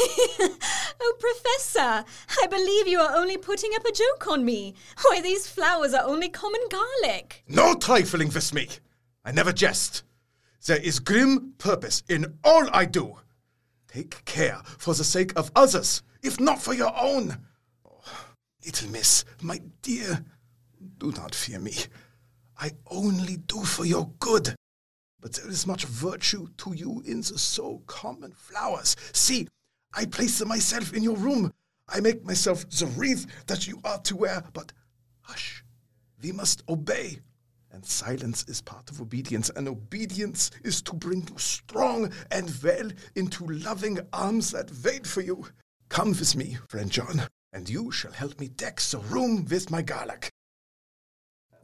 [1.00, 2.04] oh, Professor,
[2.42, 4.74] I believe you are only putting up a joke on me.
[5.02, 7.44] Why, these flowers are only common garlic.
[7.48, 8.68] No trifling with me.
[9.24, 10.02] I never jest.
[10.66, 13.16] There is grim purpose in all I do.
[13.88, 17.36] Take care for the sake of others, if not for your own.
[17.84, 18.02] Oh,
[18.64, 20.24] little miss, my dear,
[20.98, 21.74] do not fear me.
[22.58, 24.54] I only do for your good.
[25.20, 28.96] But there is much virtue to you in the so common flowers.
[29.12, 29.48] See,
[29.92, 31.52] I place myself in your room.
[31.88, 34.44] I make myself the wreath that you are to wear.
[34.52, 34.72] But
[35.22, 35.64] hush,
[36.22, 37.18] we must obey.
[37.72, 42.90] And silence is part of obedience, and obedience is to bring you strong and well
[43.14, 45.46] into loving arms that wait for you.
[45.88, 49.82] Come with me, friend John, and you shall help me deck the room with my
[49.82, 50.30] garlic.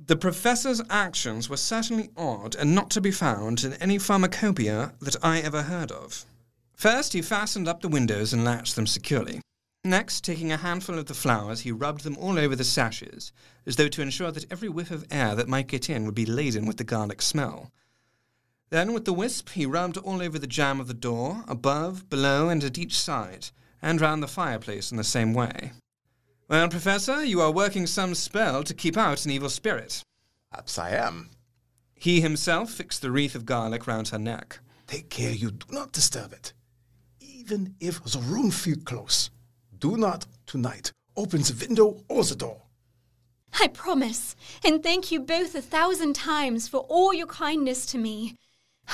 [0.05, 5.17] The professor's actions were certainly odd and not to be found in any pharmacopoeia that
[5.25, 6.25] I ever heard of.
[6.77, 9.41] First, he fastened up the windows and latched them securely.
[9.83, 13.33] Next, taking a handful of the flowers, he rubbed them all over the sashes,
[13.65, 16.27] as though to ensure that every whiff of air that might get in would be
[16.27, 17.73] laden with the garlic smell.
[18.69, 22.51] Then, with the wisp, he rubbed all over the jamb of the door, above, below,
[22.51, 23.51] and at each side,
[23.81, 25.73] and round the fireplace in the same way.
[26.47, 30.03] Well, Professor, you are working some spell to keep out an evil spirit.
[30.51, 31.31] Perhaps I am.
[31.95, 34.59] He himself fixed the wreath of garlic round her neck.
[34.87, 36.53] Take care you do not disturb it.
[37.47, 39.31] Even if the room feel close.
[39.79, 42.63] Do not tonight open the window or the door.
[43.61, 44.35] I promise,
[44.65, 48.37] and thank you both a thousand times for all your kindness to me.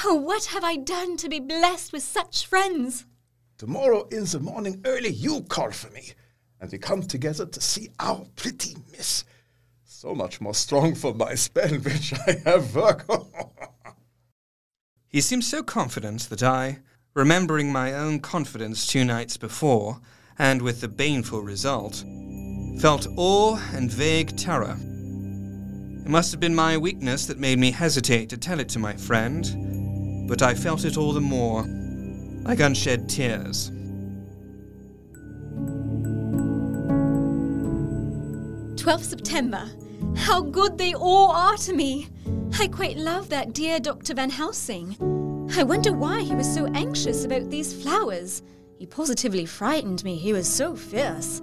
[0.05, 3.07] Oh, what have I done to be blessed with such friends?
[3.57, 6.12] Tomorrow in the morning early, you call for me,
[6.61, 9.24] and we come together to see our pretty miss.
[9.84, 13.07] So much more strong for my spell which I have work.
[15.09, 16.80] He seems so confident that I,
[17.14, 20.00] remembering my own confidence two nights before,
[20.38, 22.04] and with the baneful result,
[22.80, 24.76] felt awe and vague terror.
[24.80, 28.94] It must have been my weakness that made me hesitate to tell it to my
[28.96, 31.64] friend, but I felt it all the more.
[32.44, 33.70] like unshed tears.
[38.74, 39.70] 12th September.
[40.16, 42.08] How good they all are to me.
[42.58, 44.14] I quite love that dear Dr.
[44.14, 45.21] Van Helsing.
[45.55, 48.42] I wonder why he was so anxious about these flowers.
[48.78, 51.42] He positively frightened me, he was so fierce.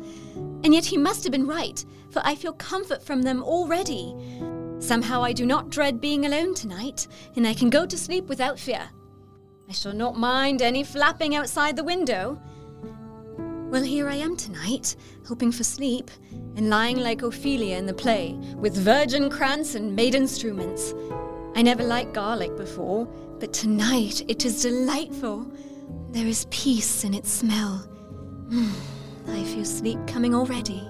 [0.64, 4.16] And yet he must have been right, for I feel comfort from them already.
[4.80, 8.58] Somehow I do not dread being alone tonight, and I can go to sleep without
[8.58, 8.90] fear.
[9.70, 12.42] I shall not mind any flapping outside the window.
[13.70, 14.96] Well, here I am tonight,
[15.28, 16.10] hoping for sleep,
[16.56, 20.96] and lying like Ophelia in the play, with virgin crants and maiden strewments.
[21.56, 23.08] I never liked garlic before,
[23.40, 25.50] but tonight it is delightful.
[26.12, 27.88] There is peace in its smell.
[28.50, 28.74] Mm,
[29.28, 30.82] I feel sleep coming already.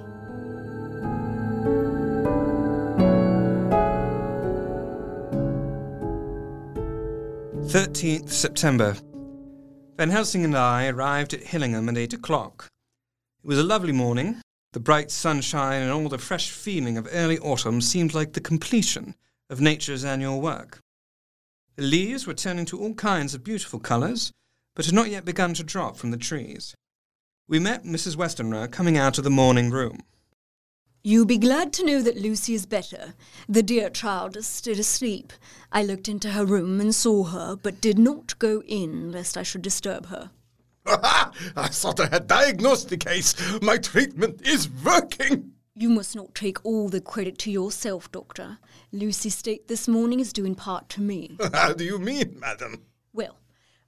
[7.70, 8.96] Thirteenth September.
[9.98, 12.68] Van Helsing and I arrived at Hillingham at eight o'clock.
[13.44, 14.42] It was a lovely morning.
[14.74, 19.16] The bright sunshine and all the fresh feeling of early autumn seemed like the completion
[19.50, 20.80] of nature's annual work.
[21.80, 24.34] The leaves were turning to all kinds of beautiful colours,
[24.76, 26.76] but had not yet begun to drop from the trees.
[27.48, 28.18] We met Mrs.
[28.18, 30.02] Westenra coming out of the morning room.
[31.06, 33.14] You'll be glad to know that Lucy is better.
[33.48, 35.32] The dear child is still asleep.
[35.72, 39.44] I looked into her room and saw her, but did not go in lest I
[39.44, 40.32] should disturb her.
[40.86, 43.34] I thought I had diagnosed the case.
[43.62, 45.54] My treatment is working.
[45.76, 48.58] You must not take all the credit to yourself, Doctor.
[48.92, 51.38] Lucy's state this morning is due in part to me.
[51.54, 52.86] How do you mean, madam?
[53.14, 53.38] Well,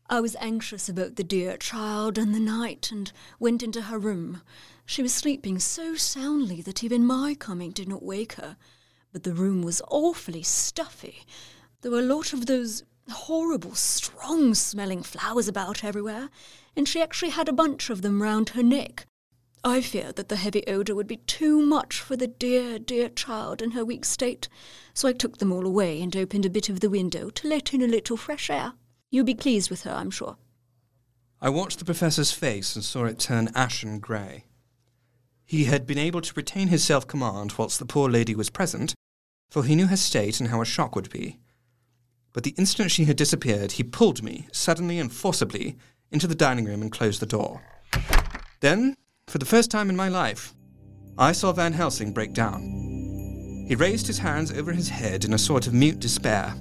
[0.10, 4.42] I was anxious about the dear child and the night and went into her room.
[4.86, 8.58] She was sleeping so soundly that even my coming did not wake her.
[9.12, 11.26] But the room was awfully stuffy.
[11.82, 16.30] There were a lot of those horrible, strong smelling flowers about everywhere,
[16.76, 19.06] and she actually had a bunch of them round her neck.
[19.64, 23.62] I feared that the heavy odour would be too much for the dear, dear child
[23.62, 24.50] in her weak state,
[24.94, 27.74] so I took them all away and opened a bit of the window to let
[27.74, 28.74] in a little fresh air.
[29.12, 30.38] You'll be pleased with her, I'm sure.
[31.40, 34.46] I watched the professor's face and saw it turn ashen grey.
[35.46, 38.96] He had been able to retain his self command whilst the poor lady was present,
[39.50, 41.40] for he knew her state and how a shock would be.
[42.34, 45.78] But the instant she had disappeared, he pulled me, suddenly and forcibly,
[46.10, 47.62] into the dining room and closed the door.
[48.62, 48.96] Then,
[49.28, 50.54] for the first time in my life,
[51.18, 52.62] I saw Van Helsing break down.
[53.68, 56.54] He raised his hands over his head in a sort of mute despair,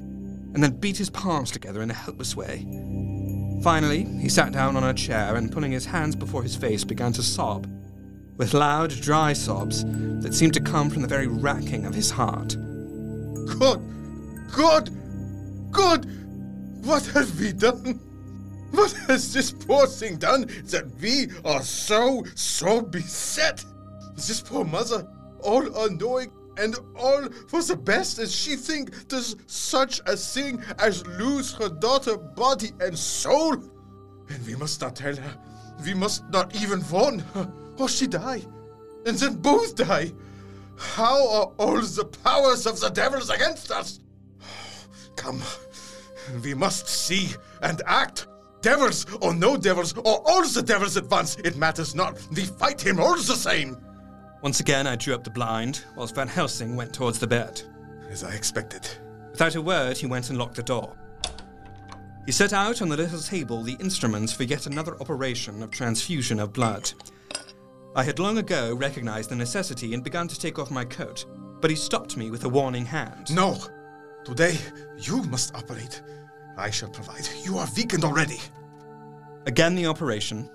[0.53, 2.67] and then beat his palms together in a helpless way.
[3.63, 7.13] Finally, he sat down on a chair and, pulling his hands before his face, began
[7.13, 7.67] to sob,
[8.37, 9.85] with loud, dry sobs
[10.23, 12.57] that seemed to come from the very racking of his heart.
[13.59, 13.83] God,
[14.53, 14.91] God,
[15.71, 16.07] God,
[16.85, 18.01] what have we done?
[18.73, 23.64] What has this poor thing done that we are so, so beset?
[24.14, 25.09] This poor mother,
[25.43, 31.07] all unknowing and all for the best, and she think does such a thing as
[31.07, 33.55] lose her daughter body and soul?
[34.29, 35.39] And we must not tell her.
[35.85, 38.43] We must not even warn her, or she die.
[39.07, 40.12] And then both die.
[40.77, 44.01] How are all the powers of the devils against us?
[45.16, 45.43] Come,
[46.45, 47.31] we must see
[47.62, 48.27] and act.
[48.61, 52.21] Devils or no devils, or all the devils at once, it matters not.
[52.35, 53.79] We fight him all the same.
[54.43, 57.63] Once again, I drew up the blind, whilst Van Helsing went towards the bed.
[58.11, 58.89] As I expected.
[59.31, 60.97] Without a word, he went and locked the door.
[62.27, 66.39] He set out on the little table the instruments for yet another operation of transfusion
[66.39, 66.93] of blood.
[67.97, 71.25] I had long ago recognized the necessity and begun to take off my coat,
[71.61, 73.35] but he stopped me with a warning hand.
[73.35, 73.59] No.
[74.25, 74.59] Today,
[74.99, 76.03] you must operate.
[76.61, 77.27] I shall provide.
[77.43, 78.39] You are weakened already.
[79.47, 80.51] Again the operation.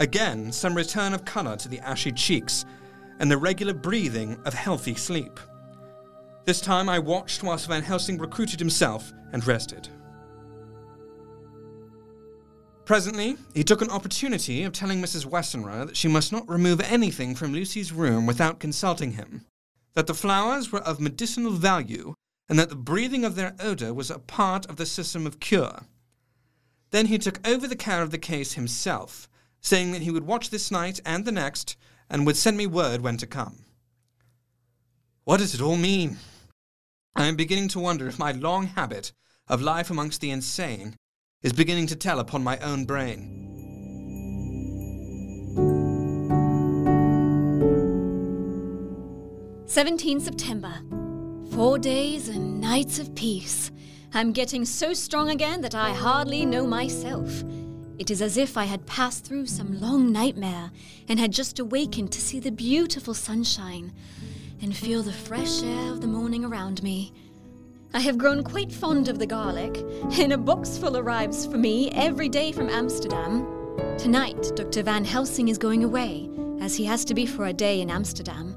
[0.00, 2.64] Again some return of colour to the ashy cheeks,
[3.20, 5.38] and the regular breathing of healthy sleep.
[6.44, 9.88] This time I watched whilst Van Helsing recruited himself and rested.
[12.84, 15.24] Presently, he took an opportunity of telling Mrs.
[15.24, 19.44] Westenra that she must not remove anything from Lucy's room without consulting him,
[19.94, 22.14] that the flowers were of medicinal value,
[22.52, 25.86] and that the breathing of their odour was a part of the system of cure.
[26.90, 29.26] Then he took over the care of the case himself,
[29.62, 31.78] saying that he would watch this night and the next,
[32.10, 33.64] and would send me word when to come.
[35.24, 36.18] What does it all mean?
[37.16, 39.12] I am beginning to wonder if my long habit
[39.48, 40.96] of life amongst the insane
[41.42, 43.48] is beginning to tell upon my own brain.
[49.64, 50.82] Seventeen September.
[51.54, 53.70] Four days and nights of peace.
[54.14, 57.44] I'm getting so strong again that I hardly know myself.
[57.98, 60.70] It is as if I had passed through some long nightmare
[61.10, 63.92] and had just awakened to see the beautiful sunshine
[64.62, 67.12] and feel the fresh air of the morning around me.
[67.92, 69.76] I have grown quite fond of the garlic,
[70.18, 73.46] and a boxful arrives for me every day from Amsterdam.
[73.98, 74.82] Tonight, Dr.
[74.82, 76.30] Van Helsing is going away,
[76.62, 78.56] as he has to be for a day in Amsterdam.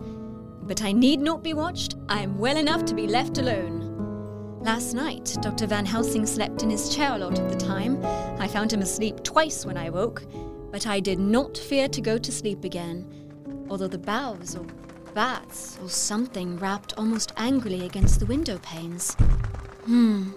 [0.65, 4.59] But I need not be watched, I am well enough to be left alone.
[4.61, 5.67] Last night, Dr.
[5.67, 8.03] Van Helsing slept in his chair a lot of the time.
[8.39, 10.23] I found him asleep twice when I woke,
[10.71, 13.05] but I did not fear to go to sleep again,
[13.69, 14.65] although the boughs or
[15.13, 19.13] bats or something rapped almost angrily against the window panes.
[19.85, 20.31] Hmm.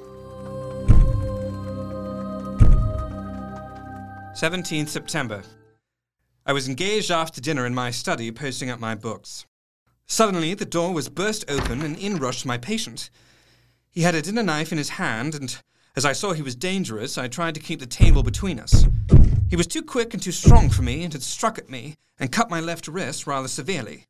[4.38, 5.42] 17th September.
[6.46, 9.47] I was engaged after dinner in my study posting up my books.
[10.08, 13.10] Suddenly, the door was burst open and in rushed my patient.
[13.90, 15.60] He had a dinner knife in his hand, and
[15.94, 18.86] as I saw he was dangerous, I tried to keep the table between us.
[19.50, 22.32] He was too quick and too strong for me and had struck at me and
[22.32, 24.06] cut my left wrist rather severely.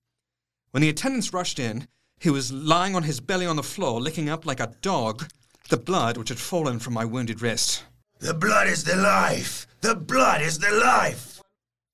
[0.70, 1.88] When the attendants rushed in,
[2.20, 5.28] he was lying on his belly on the floor, licking up like a dog
[5.68, 7.84] the blood which had fallen from my wounded wrist.
[8.20, 9.66] The blood is the life!
[9.80, 11.42] The blood is the life!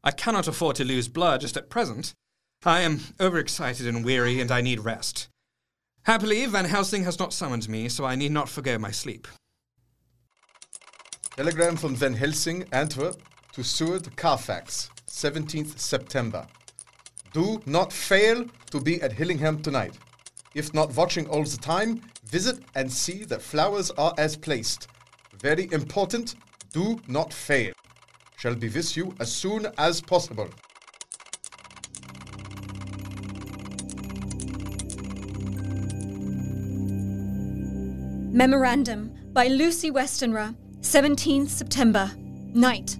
[0.03, 2.15] I cannot afford to lose blood just at present.
[2.67, 5.29] I am overexcited and weary, and I need rest.
[6.05, 9.29] Happily, Van Helsing has not summoned me, so I need not forgo my sleep.
[11.37, 13.21] Telegram from Van Helsing, Antwerp,
[13.53, 16.47] to Seward, Carfax, 17th September.
[17.33, 19.99] Do not fail to be at Hillingham tonight.
[20.55, 22.01] If not watching all the time,
[22.31, 24.89] visit and see that flowers are as placed.
[25.39, 26.37] Very important,
[26.73, 27.73] do not fail.
[28.39, 30.49] Shall be with you as soon as possible.
[38.35, 42.11] Memorandum by Lucy Westenra, 17th September,
[42.53, 42.99] night.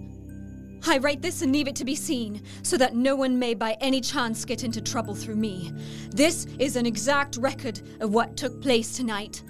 [0.87, 3.77] I write this and leave it to be seen, so that no one may by
[3.81, 5.73] any chance get into trouble through me.
[6.11, 9.43] This is an exact record of what took place tonight.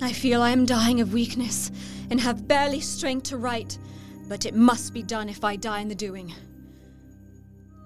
[0.00, 1.70] I feel I am dying of weakness
[2.08, 3.78] and have barely strength to write,
[4.30, 6.32] but it must be done if I die in the doing.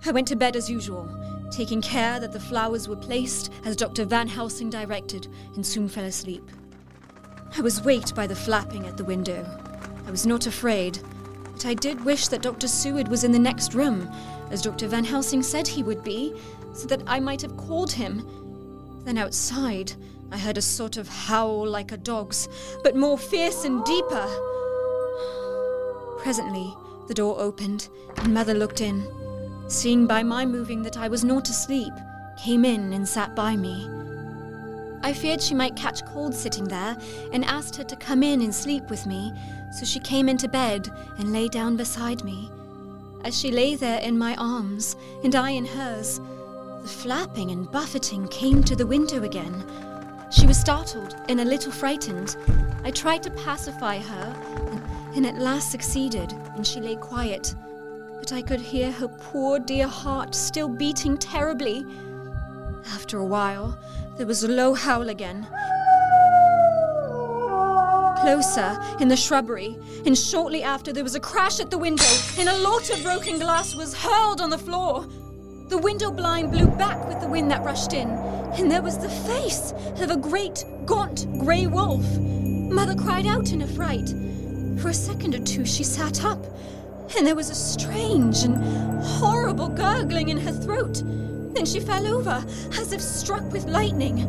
[0.07, 1.09] I went to bed as usual,
[1.51, 4.05] taking care that the flowers were placed as Dr.
[4.05, 5.26] Van Helsing directed,
[5.57, 6.48] and soon fell asleep.
[7.57, 9.44] I was waked by the flapping at the window.
[10.07, 11.01] I was not afraid,
[11.53, 12.68] but I did wish that Dr.
[12.68, 14.11] Seward was in the next room,
[14.51, 14.86] as Dr.
[14.88, 16.34] Van Helsing said he would be,
[16.72, 18.24] so that I might have called him.
[19.05, 19.92] Then outside,
[20.30, 22.48] I heard a sort of howl like a dog's,
[22.84, 24.26] but more fierce and deeper.
[26.18, 26.72] Presently,
[27.09, 27.88] the door opened,
[28.18, 29.07] and Mother looked in.
[29.68, 31.92] Seeing by my moving that I was not asleep,
[32.38, 33.88] came in and sat by me.
[35.03, 36.96] I feared she might catch cold sitting there,
[37.32, 39.32] and asked her to come in and sleep with me,
[39.72, 42.51] so she came into bed and lay down beside me.
[43.24, 46.20] As she lay there in my arms, and I in hers,
[46.82, 49.64] the flapping and buffeting came to the window again.
[50.30, 52.36] She was startled and a little frightened.
[52.84, 54.80] I tried to pacify her,
[55.14, 57.55] and at last succeeded, and she lay quiet.
[58.18, 61.84] But I could hear her poor dear heart still beating terribly.
[62.94, 63.76] After a while,
[64.21, 65.47] there was a low howl again,
[68.21, 72.05] closer in the shrubbery, and shortly after there was a crash at the window,
[72.37, 75.07] and a lot of broken glass was hurled on the floor.
[75.71, 79.09] The window blind blew back with the wind that rushed in, and there was the
[79.09, 82.05] face of a great, gaunt, grey wolf.
[82.18, 84.11] Mother cried out in affright.
[84.83, 86.45] For a second or two she sat up,
[87.16, 91.03] and there was a strange and horrible gurgling in her throat.
[91.55, 92.44] Then she fell over,
[92.78, 94.26] as if struck with lightning.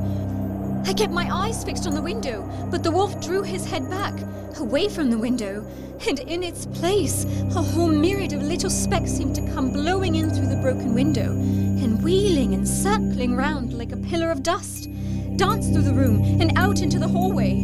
[0.85, 4.13] I kept my eyes fixed on the window, but the wolf drew his head back,
[4.57, 5.65] away from the window,
[6.07, 10.29] and in its place, a whole myriad of little specks seemed to come blowing in
[10.31, 14.89] through the broken window, and wheeling and circling round like a pillar of dust,
[15.35, 17.63] danced through the room and out into the hallway.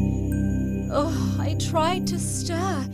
[0.92, 2.88] Oh, I tried to stir,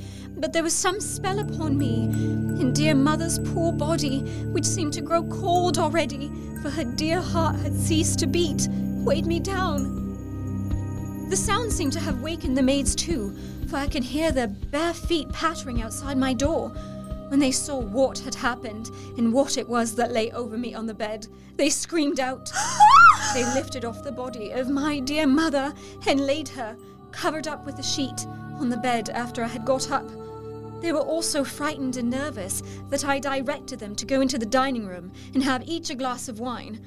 [0.43, 4.19] but there was some spell upon me, and dear mother's poor body,
[4.51, 6.29] which seemed to grow cold already,
[6.61, 8.67] for her dear heart had ceased to beat,
[9.05, 11.29] weighed me down.
[11.29, 13.33] The sound seemed to have wakened the maids too,
[13.69, 16.71] for I could hear their bare feet pattering outside my door.
[17.29, 20.87] When they saw what had happened and what it was that lay over me on
[20.87, 21.25] the bed,
[21.55, 22.51] they screamed out.
[23.33, 25.73] they lifted off the body of my dear mother
[26.05, 26.75] and laid her,
[27.13, 28.27] covered up with a sheet,
[28.59, 30.03] on the bed after I had got up.
[30.83, 34.45] They were all so frightened and nervous that I directed them to go into the
[34.45, 36.85] dining room and have each a glass of wine.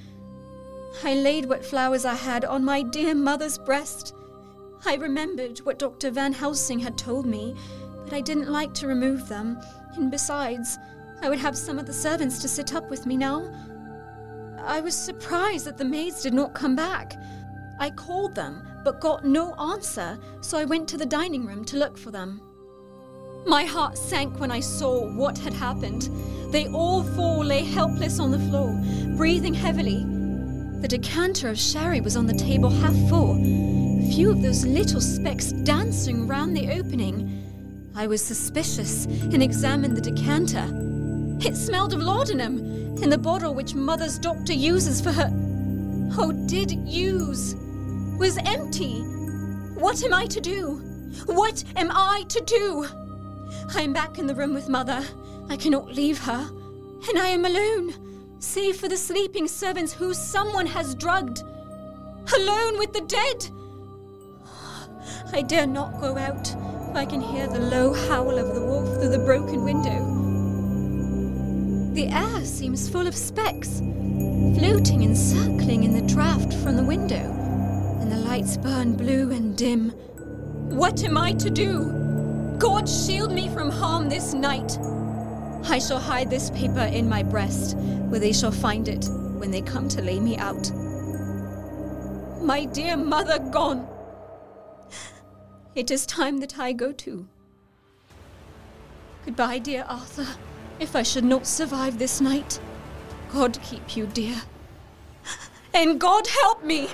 [1.03, 4.14] I laid what flowers I had on my dear mother's breast.
[4.84, 6.11] I remembered what Dr.
[6.11, 7.57] Van Helsing had told me,
[8.05, 9.59] but I didn't like to remove them,
[9.94, 10.76] and besides,
[11.22, 13.51] I would have some of the servants to sit up with me now.
[14.62, 17.14] I was surprised that the maids did not come back.
[17.80, 21.78] I called them, but got no answer, so I went to the dining room to
[21.78, 22.42] look for them.
[23.47, 26.11] My heart sank when I saw what had happened.
[26.51, 28.76] They all four lay helpless on the floor,
[29.16, 30.05] breathing heavily.
[30.80, 35.01] The decanter of sherry was on the table half full, a few of those little
[35.01, 37.92] specks dancing round the opening.
[37.94, 40.66] I was suspicious and examined the decanter.
[41.49, 42.59] It smelled of laudanum,
[43.01, 45.30] and the bottle which mother's doctor uses for her.
[46.18, 47.55] Oh, did use
[48.18, 49.03] was empty.
[49.78, 50.82] What am I to do?
[51.26, 53.05] What am I to do?
[53.74, 55.05] I am back in the room with mother.
[55.49, 56.51] I cannot leave her.
[57.09, 57.94] And I am alone,
[58.38, 61.42] save for the sleeping servants who someone has drugged.
[62.36, 63.49] Alone with the dead.
[65.32, 68.88] I dare not go out, for I can hear the low howl of the wolf
[68.94, 70.14] through the broken window.
[71.94, 73.78] The air seems full of specks,
[74.59, 77.36] floating and circling in the draught from the window
[78.07, 79.90] and the lights burn blue and dim.
[80.70, 82.05] What am I to do?
[82.59, 84.78] God shield me from harm this night.
[85.68, 89.07] I shall hide this paper in my breast, where they shall find it
[89.38, 90.70] when they come to lay me out.
[92.40, 93.86] My dear mother gone.
[95.74, 97.26] It is time that I go too.
[99.26, 100.26] Goodbye, dear Arthur,
[100.80, 102.59] if I should not survive this night.
[103.32, 104.40] God keep you, dear.
[105.74, 106.88] And God help me!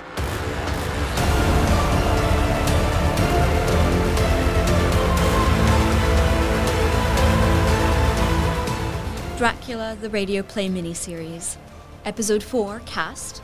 [9.43, 11.57] Dracula the Radio Play miniseries.
[12.05, 13.43] Episode 4 cast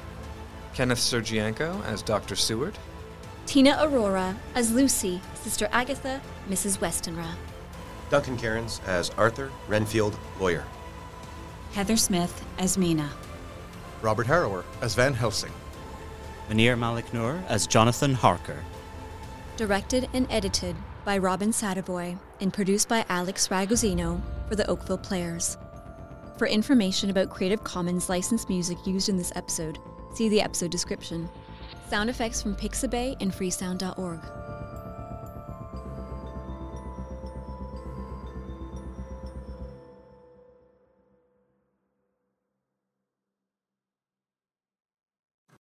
[0.73, 2.37] Kenneth Sergienko as Dr.
[2.37, 2.77] Seward,
[3.45, 6.77] Tina Aurora as Lucy, Sister Agatha, Mrs.
[6.77, 7.27] Westenra.
[8.09, 10.63] Duncan Cairns as Arthur Renfield, lawyer.
[11.73, 13.09] Heather Smith as Mina.
[14.01, 15.51] Robert Harrower as Van Helsing.
[16.49, 18.63] Muneer Malik-Noor as Jonathan Harker.
[19.57, 25.57] Directed and edited by Robin Sadavoy and produced by Alex Ragozzino for the Oakville Players.
[26.39, 29.77] For information about Creative Commons licensed music used in this episode,
[30.13, 31.27] see the episode description.
[31.89, 34.38] Sound effects from Pixabay and freesound.org.